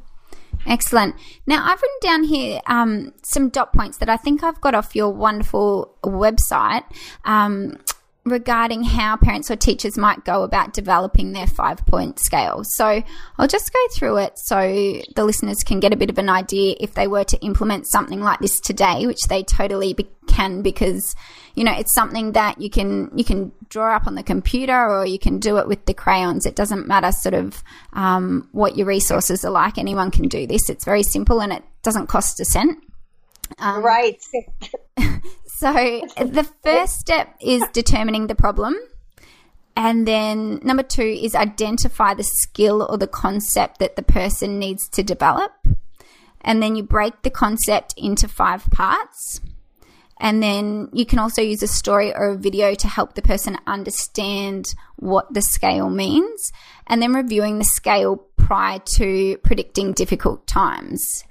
[0.67, 1.15] Excellent.
[1.47, 4.97] Now, I've written down here um, some dot points that I think I've got off
[4.97, 6.85] your wonderful website.
[7.25, 7.77] Um,
[8.25, 12.63] regarding how parents or teachers might go about developing their five point scale.
[12.65, 13.03] So
[13.39, 14.59] I'll just go through it so
[15.15, 18.21] the listeners can get a bit of an idea if they were to implement something
[18.21, 21.15] like this today, which they totally be- can because
[21.55, 25.05] you know it's something that you can you can draw up on the computer or
[25.05, 26.47] you can do it with the crayons.
[26.47, 27.63] It doesn't matter sort of
[27.93, 29.77] um, what your resources are like.
[29.77, 30.71] Anyone can do this.
[30.71, 32.79] It's very simple and it doesn't cost a cent.
[33.59, 34.23] Um, right.
[35.65, 38.77] So the first step is determining the problem.
[39.75, 44.87] And then number two is identify the skill or the concept that the person needs
[44.91, 45.53] to develop.
[46.43, 49.41] And then you break the concept into five parts.
[50.21, 53.57] And then you can also use a story or a video to help the person
[53.67, 56.53] understand what the scale means.
[56.87, 61.25] And then reviewing the scale prior to predicting difficult times.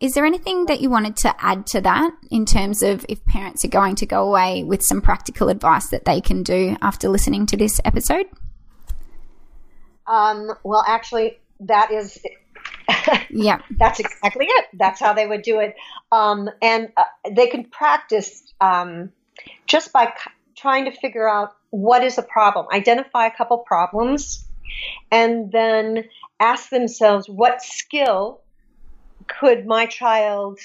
[0.00, 3.66] Is there anything that you wanted to add to that in terms of if parents
[3.66, 7.44] are going to go away with some practical advice that they can do after listening
[7.46, 8.24] to this episode?
[10.06, 12.18] Um, well, actually, that is
[13.30, 14.66] yeah, that's exactly it.
[14.72, 15.76] That's how they would do it,
[16.10, 19.12] um, and uh, they can practice um,
[19.66, 24.44] just by c- trying to figure out what is a problem, identify a couple problems,
[25.12, 26.04] and then
[26.40, 28.40] ask themselves what skill
[29.26, 30.58] could my child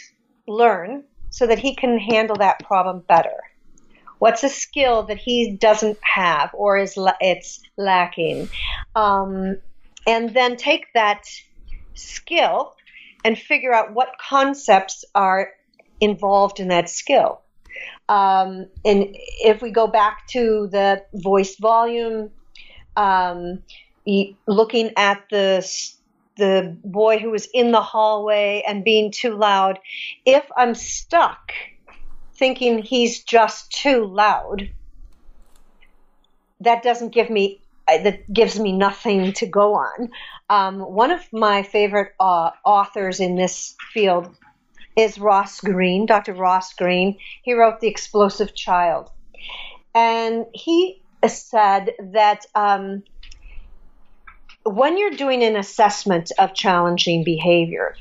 [0.47, 3.37] learn so that he can handle that problem better.
[4.19, 8.49] What's a skill that he doesn't have or is la- it's lacking,
[8.95, 9.57] um,
[10.07, 11.25] and then take that
[11.95, 12.75] skill
[13.25, 15.51] and figure out what concepts are
[15.99, 17.41] involved in that skill.
[18.07, 19.09] Um, and
[19.43, 22.31] if we go back to the voice volume,
[22.95, 23.63] um,
[24.47, 25.61] looking at the
[26.37, 29.79] the boy who was in the hallway and being too loud,
[30.25, 31.51] if I'm stuck
[32.35, 34.69] thinking he's just too loud,
[36.61, 40.09] that doesn't give me that gives me nothing to go on.
[40.49, 44.35] Um, one of my favorite uh, authors in this field
[44.95, 46.33] is Ross Greene, Dr.
[46.33, 47.17] Ross Greene.
[47.43, 49.11] He wrote The Explosive Child.
[49.93, 53.03] And he said that um,
[54.65, 57.95] when you're doing an assessment of challenging behavior,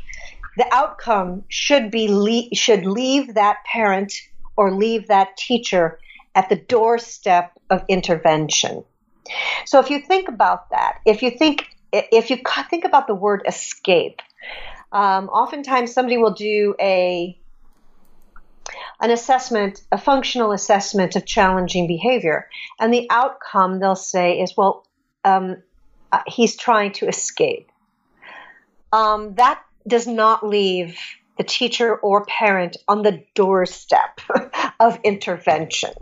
[0.56, 4.12] the outcome should be le- should leave that parent
[4.56, 5.98] or leave that teacher
[6.34, 8.84] at the doorstep of intervention.
[9.66, 12.38] So if you think about that, if you think if you
[12.70, 14.20] think about the word escape,
[14.90, 17.38] um, oftentimes somebody will do a
[19.00, 22.48] an assessment, a functional assessment of challenging behavior,
[22.80, 24.86] and the outcome they'll say is, well,
[25.24, 25.56] um,
[26.14, 27.70] uh, he's trying to escape.
[28.92, 30.96] Um, that does not leave
[31.36, 34.20] the teacher or parent on the doorstep
[34.80, 35.92] of intervention.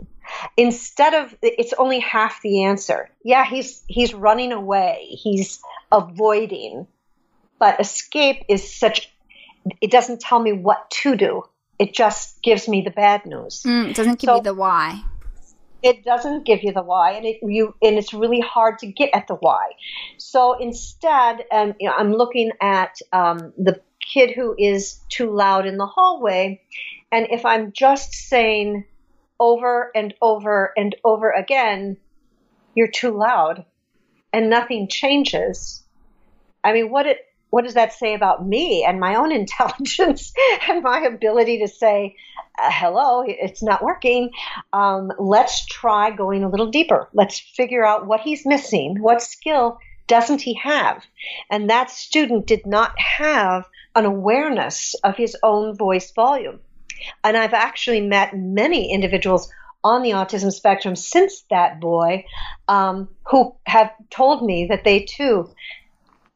[0.55, 3.09] Instead of it's only half the answer.
[3.23, 5.07] Yeah, he's he's running away.
[5.09, 5.59] He's
[5.91, 6.85] avoiding.
[7.59, 9.11] But escape is such
[9.81, 11.43] it doesn't tell me what to do.
[11.79, 13.63] It just gives me the bad news.
[13.65, 15.03] Mm, it doesn't give so, you the why.
[15.83, 19.09] It doesn't give you the why, and it you and it's really hard to get
[19.13, 19.71] at the why.
[20.17, 25.65] So instead, um, you know, I'm looking at um, the kid who is too loud
[25.65, 26.61] in the hallway,
[27.11, 28.85] and if I'm just saying
[29.39, 31.97] over and over and over again,
[32.75, 33.65] you're too loud,
[34.31, 35.83] and nothing changes.
[36.63, 37.17] I mean, what it
[37.53, 40.33] what does that say about me and my own intelligence
[40.67, 42.15] and my ability to say,
[42.59, 44.31] uh, hello, it's not working.
[44.73, 47.09] Um, let's try going a little deeper.
[47.13, 48.97] Let's figure out what he's missing.
[48.99, 49.77] What skill
[50.07, 51.05] doesn't he have?
[51.51, 56.59] And that student did not have an awareness of his own voice volume.
[57.23, 59.47] And I've actually met many individuals
[59.83, 62.25] on the autism spectrum since that boy
[62.67, 65.53] um, who have told me that they too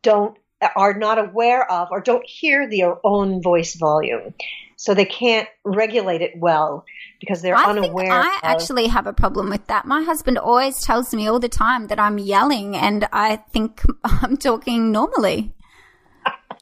[0.03, 0.38] don't
[0.76, 4.34] are not aware of or don't hear their own voice volume.
[4.76, 6.86] So they can't regulate it well
[7.20, 8.12] because they're I unaware.
[8.12, 9.86] I of- actually have a problem with that.
[9.86, 14.38] My husband always tells me all the time that I'm yelling and I think I'm
[14.38, 15.53] talking normally.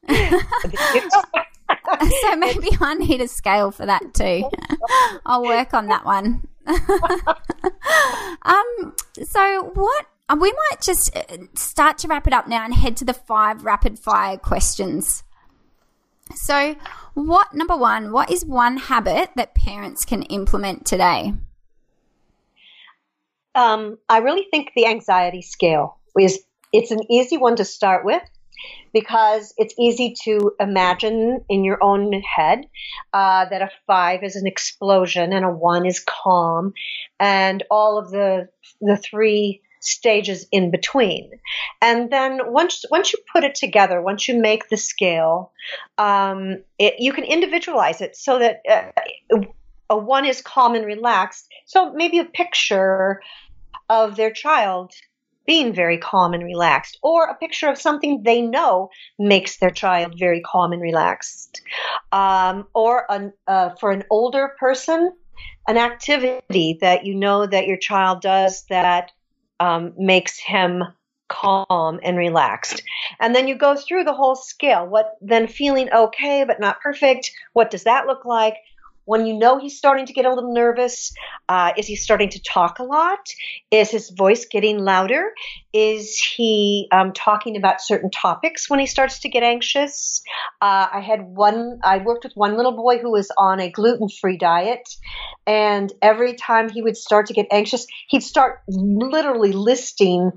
[0.09, 0.15] so
[2.37, 4.49] maybe I need a scale for that too.
[5.25, 6.47] I'll work on that one.
[6.67, 8.93] um,
[9.23, 11.21] so what we might just uh,
[11.55, 15.23] start to wrap it up now and head to the five rapid fire questions.
[16.33, 16.75] So,
[17.13, 21.33] what number one, what is one habit that parents can implement today?
[23.53, 26.39] Um, I really think the anxiety scale is
[26.73, 28.23] it's an easy one to start with
[28.91, 32.65] because it's easy to imagine in your own head
[33.13, 36.73] uh, that a five is an explosion and a one is calm,
[37.19, 38.49] and all of the
[38.81, 41.31] the three stages in between.
[41.81, 45.51] And then once once you put it together, once you make the scale,
[45.97, 49.41] um, it, you can individualize it so that uh,
[49.89, 51.47] a one is calm and relaxed.
[51.65, 53.21] So maybe a picture
[53.89, 54.93] of their child
[55.45, 60.15] being very calm and relaxed, or a picture of something they know makes their child
[60.17, 61.61] very calm and relaxed,
[62.11, 65.13] um, or an, uh, for an older person,
[65.67, 69.11] an activity that you know that your child does that
[69.59, 70.83] um, makes him
[71.27, 72.83] calm and relaxed.
[73.19, 74.85] And then you go through the whole scale.
[74.85, 77.31] What then feeling okay but not perfect?
[77.53, 78.55] What does that look like?
[79.05, 81.13] When you know he's starting to get a little nervous?
[81.47, 83.19] Uh, is he starting to talk a lot?
[83.71, 85.33] Is his voice getting louder?
[85.73, 90.21] Is he um, talking about certain topics when he starts to get anxious?
[90.61, 94.09] Uh, I had one, I worked with one little boy who was on a gluten
[94.09, 94.87] free diet,
[95.47, 100.31] and every time he would start to get anxious, he'd start literally listing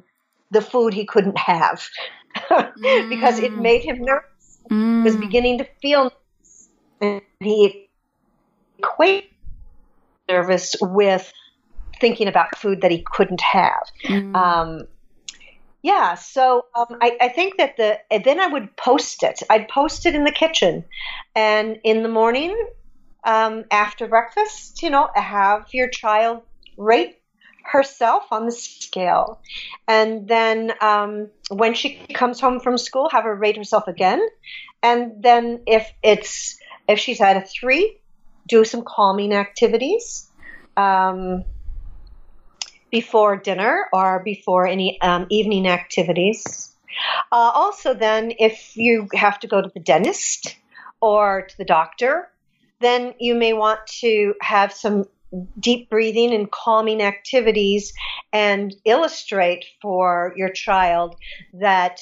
[0.51, 1.87] the food he couldn't have
[2.49, 3.61] because it mm.
[3.61, 4.39] made him nervous
[4.71, 5.05] mm.
[5.05, 6.13] was beginning to feel
[7.01, 7.88] and he
[8.79, 9.31] equated
[10.29, 11.33] nervous with
[12.01, 13.83] thinking about food that he couldn't have.
[14.05, 14.37] Mm.
[14.37, 14.87] Um,
[15.83, 19.43] yeah, so um, I, I, think that the then I would post it.
[19.49, 20.85] I'd post it in the kitchen,
[21.37, 22.57] and in the morning
[23.25, 26.43] um, after breakfast, you know, have your child
[26.77, 27.19] rate
[27.63, 29.41] herself on the scale,
[29.87, 34.27] and then um, when she comes home from school, have her rate herself again,
[34.83, 36.59] and then if it's
[36.89, 38.01] if she's at a three,
[38.49, 40.29] do some calming activities.
[40.77, 41.45] Um,
[42.91, 46.73] before dinner or before any um, evening activities.
[47.31, 50.57] Uh, also, then, if you have to go to the dentist
[51.01, 52.29] or to the doctor,
[52.81, 55.05] then you may want to have some
[55.61, 57.93] deep breathing and calming activities
[58.33, 61.15] and illustrate for your child
[61.53, 62.01] that,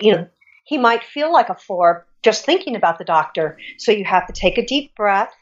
[0.00, 0.28] you know,
[0.64, 3.58] he might feel like a four just thinking about the doctor.
[3.78, 5.32] So you have to take a deep breath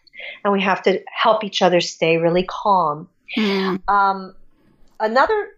[0.42, 3.08] and we have to help each other stay really calm.
[3.36, 3.80] Mm.
[3.88, 4.34] Um,
[5.00, 5.50] another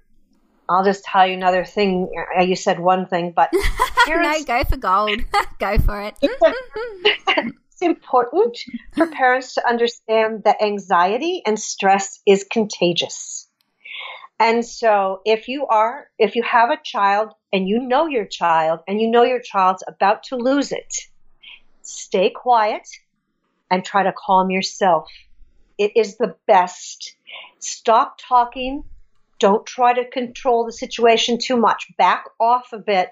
[0.69, 2.09] I'll just tell you another thing.
[2.37, 3.51] Uh, you said one thing, but
[4.07, 5.21] parents, no, go for gold.
[5.59, 6.15] go for it.
[6.23, 8.59] it's important
[8.95, 13.49] for parents to understand that anxiety and stress is contagious.
[14.39, 18.81] And so if you are, if you have a child and you know your child
[18.87, 20.95] and you know your child's about to lose it,
[21.83, 22.87] stay quiet
[23.71, 25.09] and try to calm yourself.
[25.79, 27.17] It is the best.
[27.59, 28.85] Stop talking
[29.39, 31.87] don't try to control the situation too much.
[31.99, 33.11] Back off a bit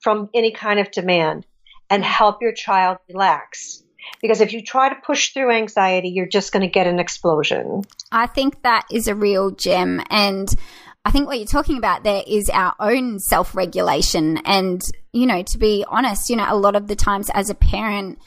[0.00, 1.46] from any kind of demand
[1.88, 3.82] and help your child relax.
[4.20, 7.82] Because if you try to push through anxiety, you're just going to get an explosion.
[8.10, 10.02] I think that is a real gem.
[10.10, 10.52] And
[11.04, 14.38] I think what you're talking about there is our own self regulation.
[14.38, 14.82] And,
[15.12, 18.18] you know, to be honest, you know, a lot of the times as a parent,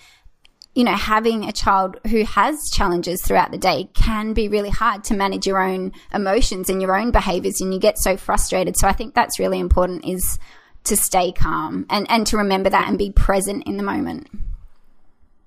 [0.75, 5.03] you know, having a child who has challenges throughout the day can be really hard
[5.05, 8.75] to manage your own emotions and your own behaviors and you get so frustrated.
[8.77, 10.39] So I think that's really important is
[10.85, 14.27] to stay calm and, and to remember that and be present in the moment.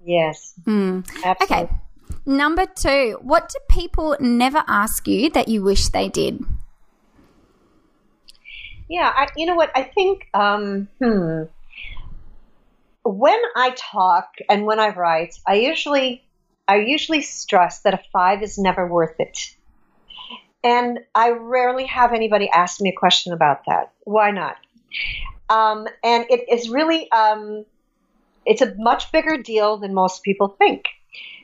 [0.04, 0.54] Yes.
[0.64, 1.04] Mm.
[1.42, 1.68] Okay.
[2.24, 6.44] Number two, what do people never ask you that you wish they did?
[8.88, 9.72] Yeah, I, you know what?
[9.74, 11.42] I think, um, hmm,
[13.06, 16.24] when I talk and when I write, I usually
[16.68, 19.38] I usually stress that a five is never worth it.
[20.64, 23.92] And I rarely have anybody ask me a question about that.
[24.02, 24.56] Why not?
[25.48, 27.64] Um, and it is really um,
[28.44, 30.86] it's a much bigger deal than most people think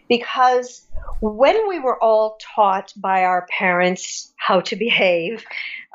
[0.09, 0.87] because
[1.21, 5.45] when we were all taught by our parents how to behave,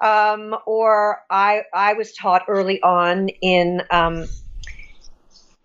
[0.01, 4.28] um, or I I was taught early on in um,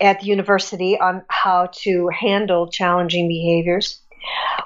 [0.03, 4.00] at the university on how to handle challenging behaviors.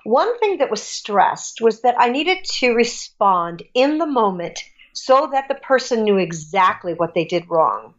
[0.04, 4.60] One thing that was stressed was that I needed to respond in the moment
[4.92, 7.94] so that the person knew exactly what they did wrong.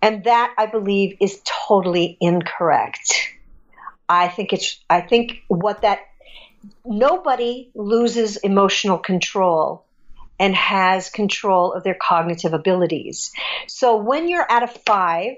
[0.00, 3.30] And that I believe is totally incorrect.
[4.08, 6.00] I think it's I think what that
[6.84, 9.84] nobody loses emotional control
[10.38, 13.32] and has control of their cognitive abilities.
[13.66, 15.36] So when you're at a 5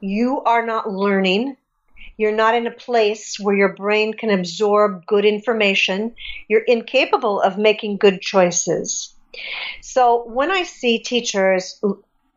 [0.00, 1.56] you are not learning.
[2.16, 6.14] You're not in a place where your brain can absorb good information.
[6.48, 9.14] You're incapable of making good choices.
[9.82, 11.80] So when I see teachers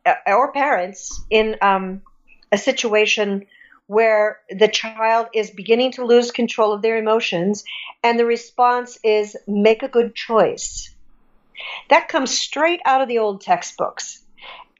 [0.04, 2.02] uh, or parents in um,
[2.52, 3.46] a situation
[3.86, 7.64] where the child is beginning to lose control of their emotions
[8.04, 10.94] and the response is make a good choice,
[11.88, 14.22] that comes straight out of the old textbooks.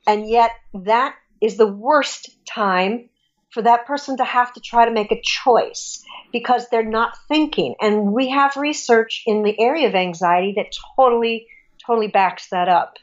[0.06, 3.08] And yet that is the worst time
[3.50, 7.74] for that person to have to try to make a choice because they're not thinking.
[7.80, 11.46] And we have research in the area of anxiety that totally,
[11.84, 12.96] totally backs that up.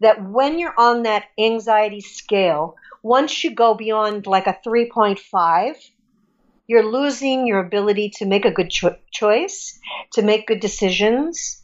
[0.00, 5.74] That when you're on that anxiety scale, once you go beyond like a 3.5,
[6.66, 9.78] you're losing your ability to make a good cho- choice,
[10.14, 11.62] to make good decisions,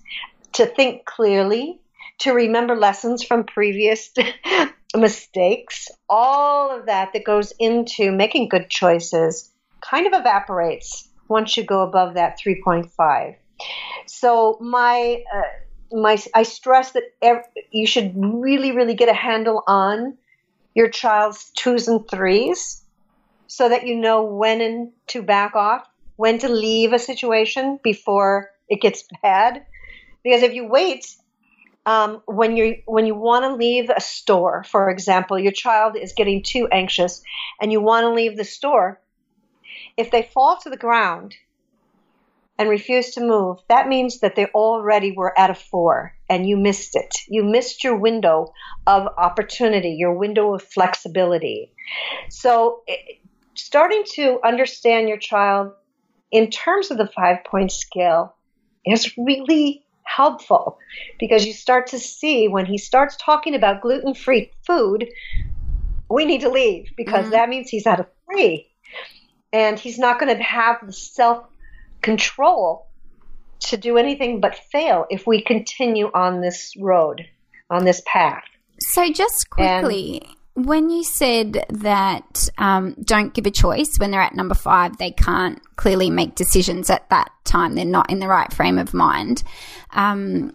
[0.52, 1.80] to think clearly,
[2.22, 4.10] to remember lessons from previous
[4.96, 9.50] mistakes, all of that that goes into making good choices
[9.80, 13.34] kind of evaporates once you go above that 3.5.
[14.06, 17.02] So my uh, my I stress that
[17.72, 20.16] you should really really get a handle on
[20.74, 22.82] your child's twos and threes
[23.48, 28.50] so that you know when and to back off, when to leave a situation before
[28.68, 29.66] it gets bad.
[30.22, 31.16] Because if you wait
[31.85, 36.12] um, when you when you want to leave a store, for example, your child is
[36.12, 37.22] getting too anxious,
[37.61, 39.01] and you want to leave the store.
[39.97, 41.35] If they fall to the ground
[42.59, 46.57] and refuse to move, that means that they already were at a four and you
[46.57, 47.16] missed it.
[47.28, 48.53] You missed your window
[48.87, 51.72] of opportunity, your window of flexibility.
[52.30, 52.83] So,
[53.55, 55.72] starting to understand your child
[56.30, 58.35] in terms of the five point scale
[58.87, 60.78] is really helpful
[61.18, 65.09] because you start to see when he starts talking about gluten free food,
[66.11, 67.32] we need to leave because mm-hmm.
[67.32, 68.68] that means he's out of three.
[69.53, 71.44] And he's not going to have the self
[72.00, 72.86] control
[73.61, 77.26] to do anything but fail if we continue on this road,
[77.70, 78.44] on this path.
[78.80, 84.20] So, just quickly, and, when you said that um, don't give a choice when they're
[84.20, 88.28] at number five, they can't clearly make decisions at that time, they're not in the
[88.28, 89.42] right frame of mind.
[89.92, 90.55] Um,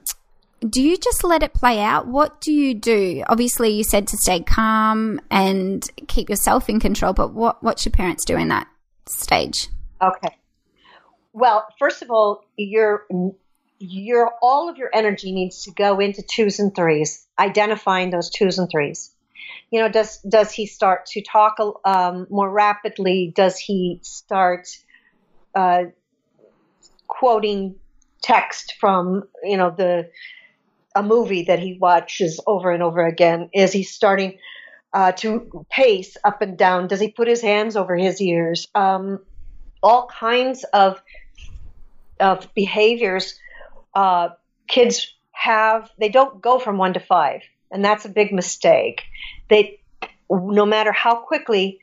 [0.68, 2.08] do you just let it play out?
[2.08, 3.24] What do you do?
[3.28, 7.94] Obviously, you said to stay calm and keep yourself in control, but what, what should
[7.94, 8.68] parents do in that
[9.06, 9.68] stage?
[10.02, 10.36] Okay.
[11.34, 13.06] Well, first of all, your
[13.80, 18.58] your all of your energy needs to go into twos and threes, identifying those twos
[18.58, 19.14] and threes.
[19.72, 23.34] You know, does does he start to talk um, more rapidly?
[23.36, 24.68] Does he start
[25.54, 25.86] uh,
[27.08, 27.76] quoting
[28.22, 30.10] text from you know the
[30.96, 33.50] a movie that he watches over and over again?
[33.54, 34.38] Is he starting
[34.94, 36.88] uh, to pace up and down?
[36.88, 38.68] Does he put his hands over his ears?
[38.74, 39.20] Um,
[39.84, 41.02] all kinds of
[42.20, 43.40] of behaviors
[43.94, 44.30] uh,
[44.68, 47.42] kids have they don't go from one to five
[47.72, 49.04] and that's a big mistake
[49.50, 49.80] they
[50.30, 51.80] no matter how quickly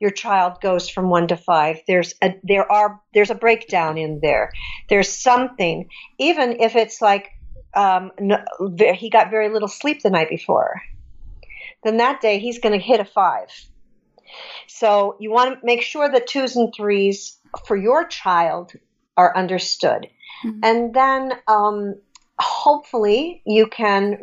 [0.00, 4.20] your child goes from one to five there's a there are there's a breakdown in
[4.20, 4.50] there
[4.88, 7.30] there's something even if it's like
[7.74, 8.42] um, no,
[8.94, 10.80] he got very little sleep the night before
[11.84, 13.48] then that day he's going to hit a five
[14.66, 18.72] so you want to make sure that twos and threes for your child
[19.16, 20.08] are understood.
[20.44, 20.60] Mm-hmm.
[20.62, 21.96] And then um,
[22.38, 24.18] hopefully you can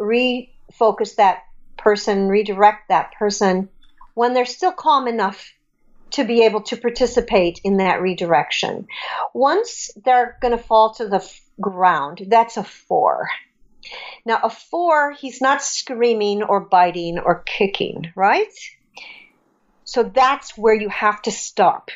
[0.80, 1.44] refocus that
[1.78, 3.70] person, redirect that person
[4.14, 5.54] when they're still calm enough
[6.12, 8.88] to be able to participate in that redirection.
[9.34, 13.28] Once they're going to fall to the f- ground, that's a four.
[14.26, 18.54] Now, a four, he's not screaming or biting or kicking, right?
[19.84, 21.90] So that's where you have to stop.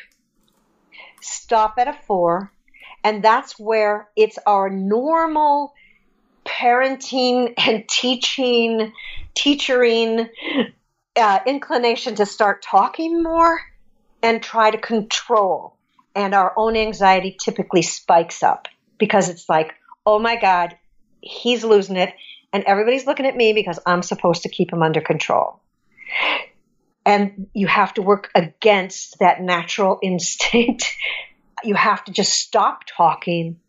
[1.20, 2.52] Stop at a four
[3.02, 5.72] and that's where it's our normal
[6.60, 8.92] parenting and teaching,
[9.34, 10.28] teachering
[11.16, 13.60] uh, inclination to start talking more
[14.22, 15.76] and try to control.
[16.14, 20.76] And our own anxiety typically spikes up because it's like, oh my God,
[21.20, 22.12] he's losing it.
[22.52, 25.60] And everybody's looking at me because I'm supposed to keep him under control.
[27.06, 30.92] And you have to work against that natural instinct
[31.64, 33.60] you have to just stop talking,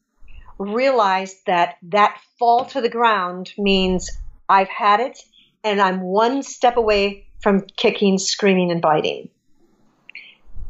[0.62, 4.10] realize that that fall to the ground means
[4.50, 5.20] I've had it
[5.64, 9.30] and I'm one step away from kicking, screaming, and biting.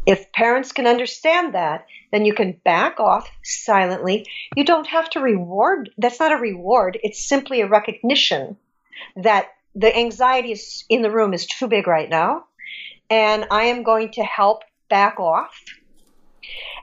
[0.05, 4.25] If parents can understand that, then you can back off silently.
[4.55, 5.89] You don't have to reward.
[5.97, 6.97] That's not a reward.
[7.03, 8.57] It's simply a recognition
[9.15, 12.45] that the anxiety is in the room is too big right now.
[13.09, 15.53] And I am going to help back off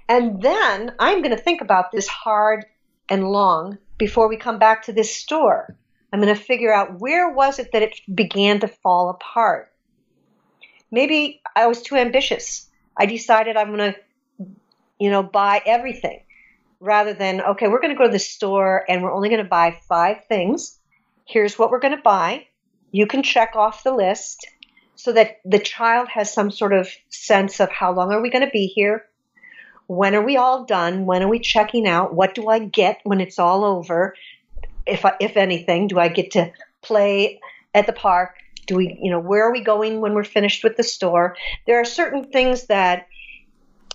[0.09, 2.65] and then I'm going to think about this hard
[3.09, 5.77] and long before we come back to this store.
[6.13, 9.73] I'm going to figure out where was it that it began to fall apart.
[10.91, 12.69] Maybe I was too ambitious.
[12.97, 14.47] I decided I'm going to,
[14.99, 16.23] you know, buy everything
[16.81, 19.49] rather than, okay, we're going to go to the store and we're only going to
[19.49, 20.79] buy five things.
[21.27, 22.47] Here's what we're going to buy.
[22.91, 24.47] You can check off the list
[24.95, 28.45] so that the child has some sort of sense of how long are we going
[28.45, 29.05] to be here?
[29.89, 31.07] When are we all done?
[31.07, 32.15] When are we checking out?
[32.15, 34.15] What do I get when it's all over?
[34.87, 37.41] If I, if anything, do I get to play
[37.75, 38.35] at the park?
[38.67, 41.37] Do we, you know, where are we going when we're finished with the store?
[41.67, 43.09] There are certain things that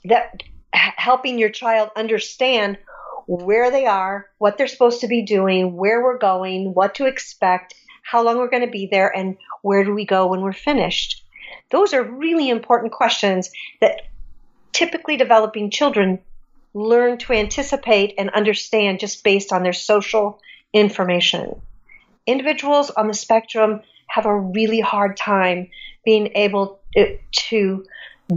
[0.05, 0.41] that
[0.73, 2.79] helping your child understand
[3.27, 7.75] where they are, what they're supposed to be doing, where we're going, what to expect,
[8.01, 11.23] how long we're going to be there, and where do we go when we're finished.
[11.69, 14.01] Those are really important questions that
[14.73, 16.19] typically developing children
[16.73, 20.41] learn to anticipate and understand just based on their social
[20.73, 21.61] information.
[22.25, 25.69] Individuals on the spectrum have a really hard time
[26.03, 26.79] being able
[27.31, 27.85] to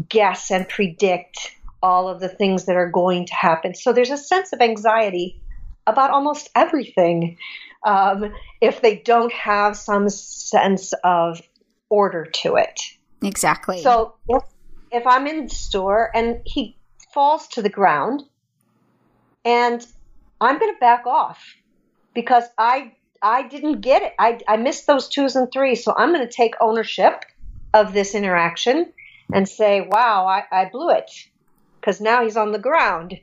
[0.09, 3.75] guess and predict all of the things that are going to happen.
[3.75, 5.41] So there's a sense of anxiety
[5.87, 7.39] about almost everything
[7.85, 11.41] um, if they don't have some sense of
[11.89, 12.81] order to it.
[13.23, 13.83] Exactly.
[13.83, 14.15] So
[14.97, 16.77] if I'm in the store and he
[17.13, 18.23] falls to the ground,
[19.45, 19.87] and
[20.41, 21.39] I'm going to back off
[22.15, 22.93] because I
[23.23, 24.13] I didn't get it.
[24.19, 25.85] I, I missed those twos and threes.
[25.85, 27.25] So I'm going to take ownership
[27.73, 28.93] of this interaction
[29.33, 31.11] and say, wow, I, I blew it
[31.81, 33.19] because now he's on the ground.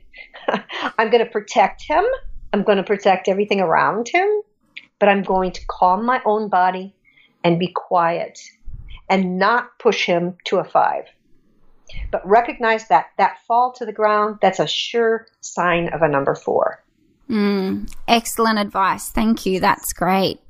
[0.98, 2.04] I'm going to protect him.
[2.52, 4.28] I'm going to protect everything around him,
[4.98, 6.94] but I'm going to calm my own body
[7.42, 8.38] and be quiet
[9.08, 11.04] and not push him to a five.
[12.10, 16.34] But recognize that that fall to the ground, that's a sure sign of a number
[16.34, 16.82] four.
[17.28, 19.10] Mm, excellent advice.
[19.10, 19.60] Thank you.
[19.60, 20.40] That's great.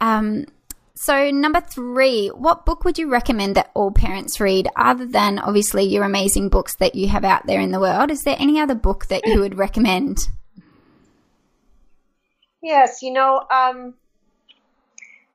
[0.00, 0.46] Um,
[0.94, 5.82] so, number three, what book would you recommend that all parents read other than obviously
[5.82, 8.10] your amazing books that you have out there in the world?
[8.12, 10.28] Is there any other book that you would recommend?
[12.62, 13.94] Yes, you know, um,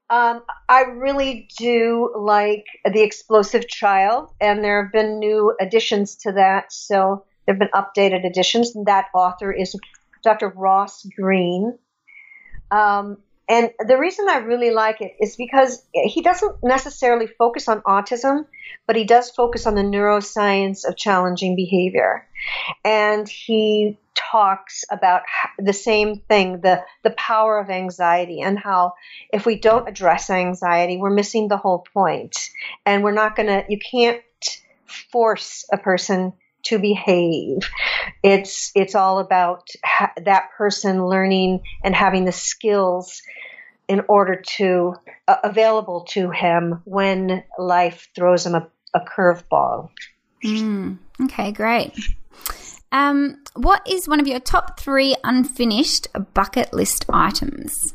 [0.09, 6.31] um, I really do like The Explosive Child, and there have been new additions to
[6.33, 6.71] that.
[6.71, 9.75] So, there have been updated editions, and that author is
[10.23, 10.49] Dr.
[10.49, 11.77] Ross Greene.
[12.71, 13.17] Um,
[13.49, 18.45] and the reason I really like it is because he doesn't necessarily focus on autism,
[18.85, 22.27] but he does focus on the neuroscience of challenging behavior.
[22.83, 25.21] And he talks about
[25.57, 28.93] the same thing, the, the power of anxiety and how
[29.31, 32.49] if we don't address anxiety, we're missing the whole point.
[32.85, 34.21] And we're not going to, you can't
[35.11, 36.33] force a person
[36.63, 37.59] to behave.
[38.23, 43.21] It's it's all about ha- that person learning and having the skills
[43.87, 44.95] in order to
[45.27, 49.89] uh, available to him when life throws him a, a curveball.
[50.43, 51.93] Mm, okay, great.
[52.91, 57.93] Um, what is one of your top three unfinished bucket list items?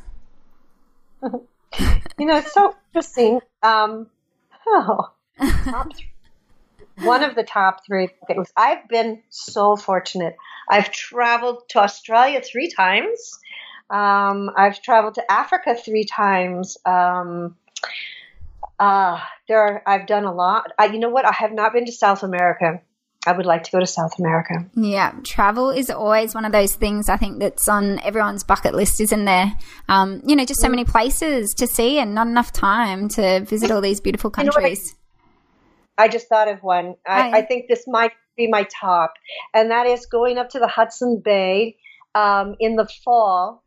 [1.22, 3.40] you know, it's so interesting.
[3.62, 4.08] Um,
[4.66, 5.12] oh,
[5.64, 6.11] top three
[7.00, 8.52] one of the top three things.
[8.56, 10.36] I've been so fortunate.
[10.68, 13.38] I've traveled to Australia three times.
[13.90, 16.78] Um, I've traveled to Africa three times.
[16.84, 17.56] Um,
[18.78, 20.72] uh, there, are, I've done a lot.
[20.78, 21.26] I, you know what?
[21.26, 22.80] I have not been to South America.
[23.24, 24.66] I would like to go to South America.
[24.74, 29.00] Yeah, travel is always one of those things I think that's on everyone's bucket list,
[29.00, 29.52] isn't there?
[29.88, 30.72] Um, you know, just so mm.
[30.72, 34.96] many places to see and not enough time to visit all these beautiful countries.
[35.98, 36.96] I just thought of one.
[37.06, 39.14] I, I, think this might be my top,
[39.54, 41.76] and that is going up to the Hudson Bay
[42.14, 43.62] um, in the fall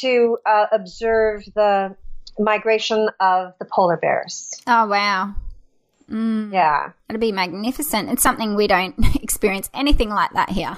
[0.00, 1.96] to uh, observe the
[2.38, 4.50] migration of the polar bears.
[4.66, 5.34] Oh, wow.
[6.10, 6.92] Mm, yeah.
[7.08, 8.08] It'll be magnificent.
[8.10, 10.76] It's something we don't experience anything like that here.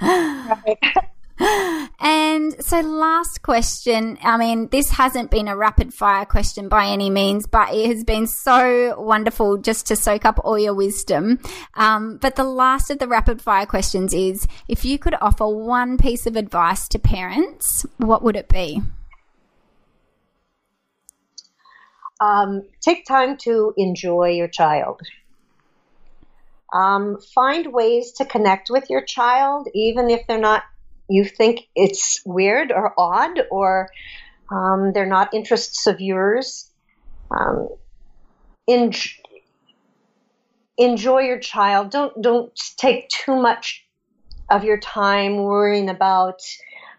[0.02, 0.78] right.
[2.04, 4.18] And so, last question.
[4.24, 8.02] I mean, this hasn't been a rapid fire question by any means, but it has
[8.02, 11.38] been so wonderful just to soak up all your wisdom.
[11.74, 15.96] Um, but the last of the rapid fire questions is if you could offer one
[15.96, 18.82] piece of advice to parents, what would it be?
[22.20, 25.00] Um, take time to enjoy your child.
[26.72, 30.64] Um, find ways to connect with your child, even if they're not
[31.08, 33.90] you think it's weird or odd or
[34.50, 36.70] um, they're not interests of yours.
[37.30, 37.68] Um,
[38.68, 38.92] en-
[40.76, 41.90] enjoy your child.
[41.90, 43.86] Don't don't take too much
[44.50, 46.40] of your time worrying about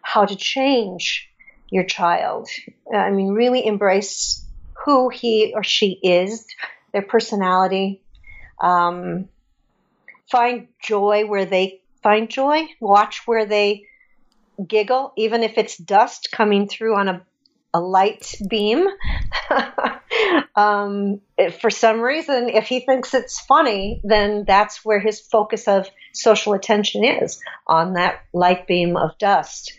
[0.01, 1.29] how to change
[1.69, 2.47] your child.
[2.93, 4.45] I mean, really embrace
[4.85, 6.45] who he or she is,
[6.91, 8.01] their personality.
[8.59, 9.29] Um,
[10.29, 12.67] find joy where they find joy.
[12.79, 13.85] Watch where they
[14.65, 17.21] giggle, even if it's dust coming through on a,
[17.73, 18.87] a light beam.
[20.55, 21.21] um,
[21.59, 26.53] for some reason, if he thinks it's funny, then that's where his focus of social
[26.53, 29.73] attention is on that light beam of dust.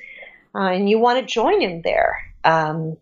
[0.55, 2.17] Uh, and you want to join him there.
[2.45, 2.97] Um,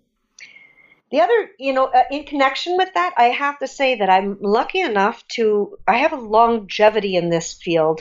[1.12, 4.38] the other, you know, uh, in connection with that, I have to say that I'm
[4.40, 8.00] lucky enough to, I have a longevity in this field.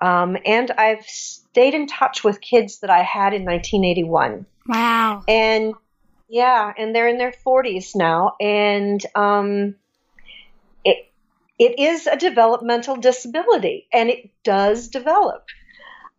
[0.00, 4.44] Um, and I've stayed in touch with kids that I had in 1981.
[4.66, 5.22] Wow.
[5.28, 5.74] And
[6.28, 8.34] yeah, and they're in their 40s now.
[8.40, 9.76] And um,
[10.84, 11.08] it,
[11.60, 15.46] it is a developmental disability and it does develop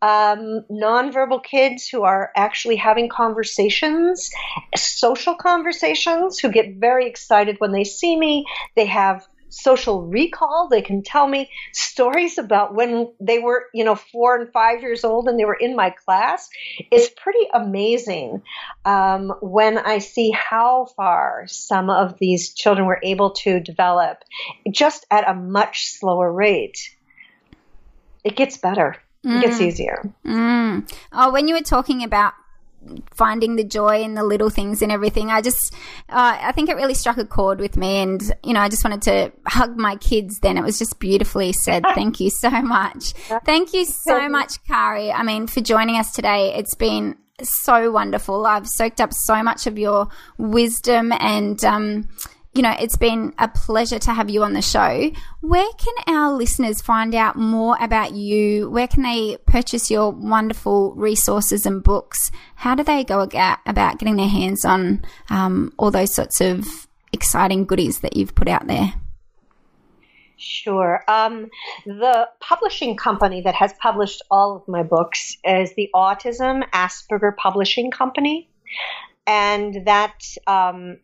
[0.02, 4.30] um, nonverbal kids who are actually having conversations,
[4.76, 8.46] social conversations, who get very excited when they see me.
[8.76, 10.68] They have social recall.
[10.70, 15.04] They can tell me stories about when they were, you know, four and five years
[15.04, 16.50] old and they were in my class.
[16.92, 18.44] It's pretty amazing
[18.86, 24.24] um, when I see how far some of these children were able to develop
[24.72, 26.96] just at a much slower rate.
[28.24, 28.98] It gets better.
[29.24, 29.68] It gets mm.
[29.68, 30.14] easier.
[30.26, 30.92] Mm.
[31.12, 32.34] Oh, when you were talking about
[33.12, 35.30] finding the joy in the little things and everything.
[35.30, 35.74] I just,
[36.10, 37.98] uh, I think it really struck a chord with me.
[37.98, 40.58] And, you know, I just wanted to hug my kids then.
[40.58, 41.84] It was just beautifully said.
[41.96, 43.14] Thank you so much.
[43.46, 45.12] Thank you so much, Kari.
[45.12, 46.54] I mean, for joining us today.
[46.56, 48.46] It's been so wonderful.
[48.46, 50.08] I've soaked up so much of your
[50.38, 52.10] wisdom and, um,
[52.54, 55.12] you know, it's been a pleasure to have you on the show.
[55.42, 58.70] Where can our listeners find out more about you?
[58.70, 62.32] Where can they purchase your wonderful resources and books?
[62.56, 67.66] How do they go about getting their hands on um, all those sorts of exciting
[67.66, 68.94] goodies that you've put out there?
[70.38, 71.04] Sure.
[71.08, 71.50] Um,
[71.86, 77.92] the publishing company that has published all of my books is the Autism Asperger Publishing
[77.92, 78.50] Company.
[79.28, 80.98] And that um,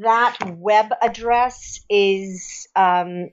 [0.00, 3.30] that web address is um,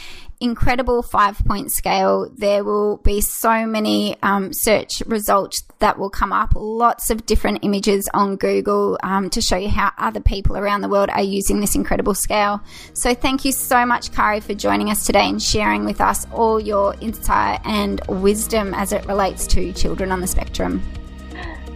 [0.41, 6.33] incredible five point scale, there will be so many um, search results that will come
[6.33, 6.53] up.
[6.55, 10.89] Lots of different images on Google um, to show you how other people around the
[10.89, 12.61] world are using this incredible scale.
[12.93, 16.61] So, thank you so much, Kari, for joining us today and sharing with us all
[16.61, 20.81] your insight and wisdom as it relates to children on the spectrum.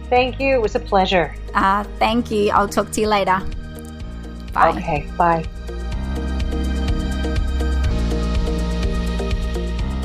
[0.09, 0.55] Thank you.
[0.55, 1.35] It was a pleasure.
[1.53, 2.51] Uh, thank you.
[2.51, 3.45] I'll talk to you later.
[4.53, 4.69] Bye.
[4.69, 5.45] Okay, bye.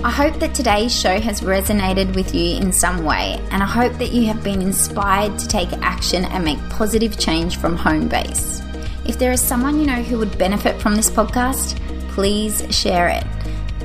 [0.04, 3.94] I hope that today's show has resonated with you in some way, and I hope
[3.94, 8.60] that you have been inspired to take action and make positive change from home base.
[9.06, 11.78] If there is someone you know who would benefit from this podcast,
[12.10, 13.24] please share it.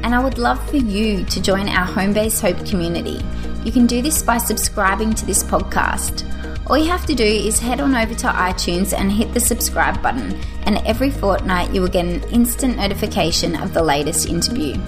[0.03, 3.23] And I would love for you to join our Home Base Hope community.
[3.63, 6.25] You can do this by subscribing to this podcast.
[6.69, 10.03] All you have to do is head on over to iTunes and hit the subscribe
[10.03, 14.79] button, and every fortnight you will get an instant notification of the latest interview.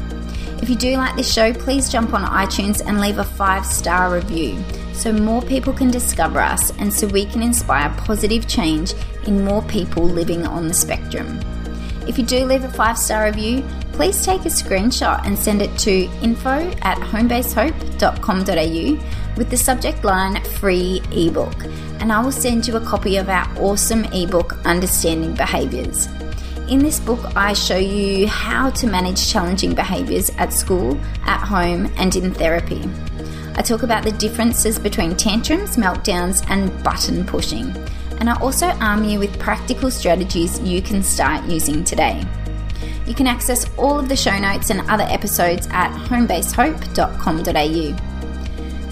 [0.62, 4.14] If you do like this show, please jump on iTunes and leave a five star
[4.14, 4.64] review
[4.94, 8.94] so more people can discover us and so we can inspire positive change
[9.26, 11.40] in more people living on the spectrum.
[12.08, 13.64] If you do leave a five star review,
[13.94, 20.40] please take a screenshot and send it to info at homebasehope.com.au with the subject line
[20.60, 21.66] free ebook,
[22.00, 26.08] and I will send you a copy of our awesome ebook, Understanding Behaviours.
[26.70, 31.92] In this book, I show you how to manage challenging behaviours at school, at home,
[31.98, 32.88] and in therapy.
[33.56, 37.76] I talk about the differences between tantrums, meltdowns, and button pushing.
[38.20, 42.24] And I also arm you with practical strategies you can start using today.
[43.08, 48.11] You can access all of the show notes and other episodes at homebasehope.com.au.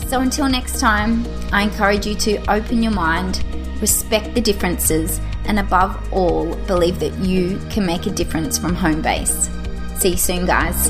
[0.10, 3.43] So until next time, I encourage you to open your mind,
[3.80, 9.03] respect the differences, and above all, believe that you can make a difference from home
[9.03, 9.51] base.
[9.99, 10.89] See you soon, guys.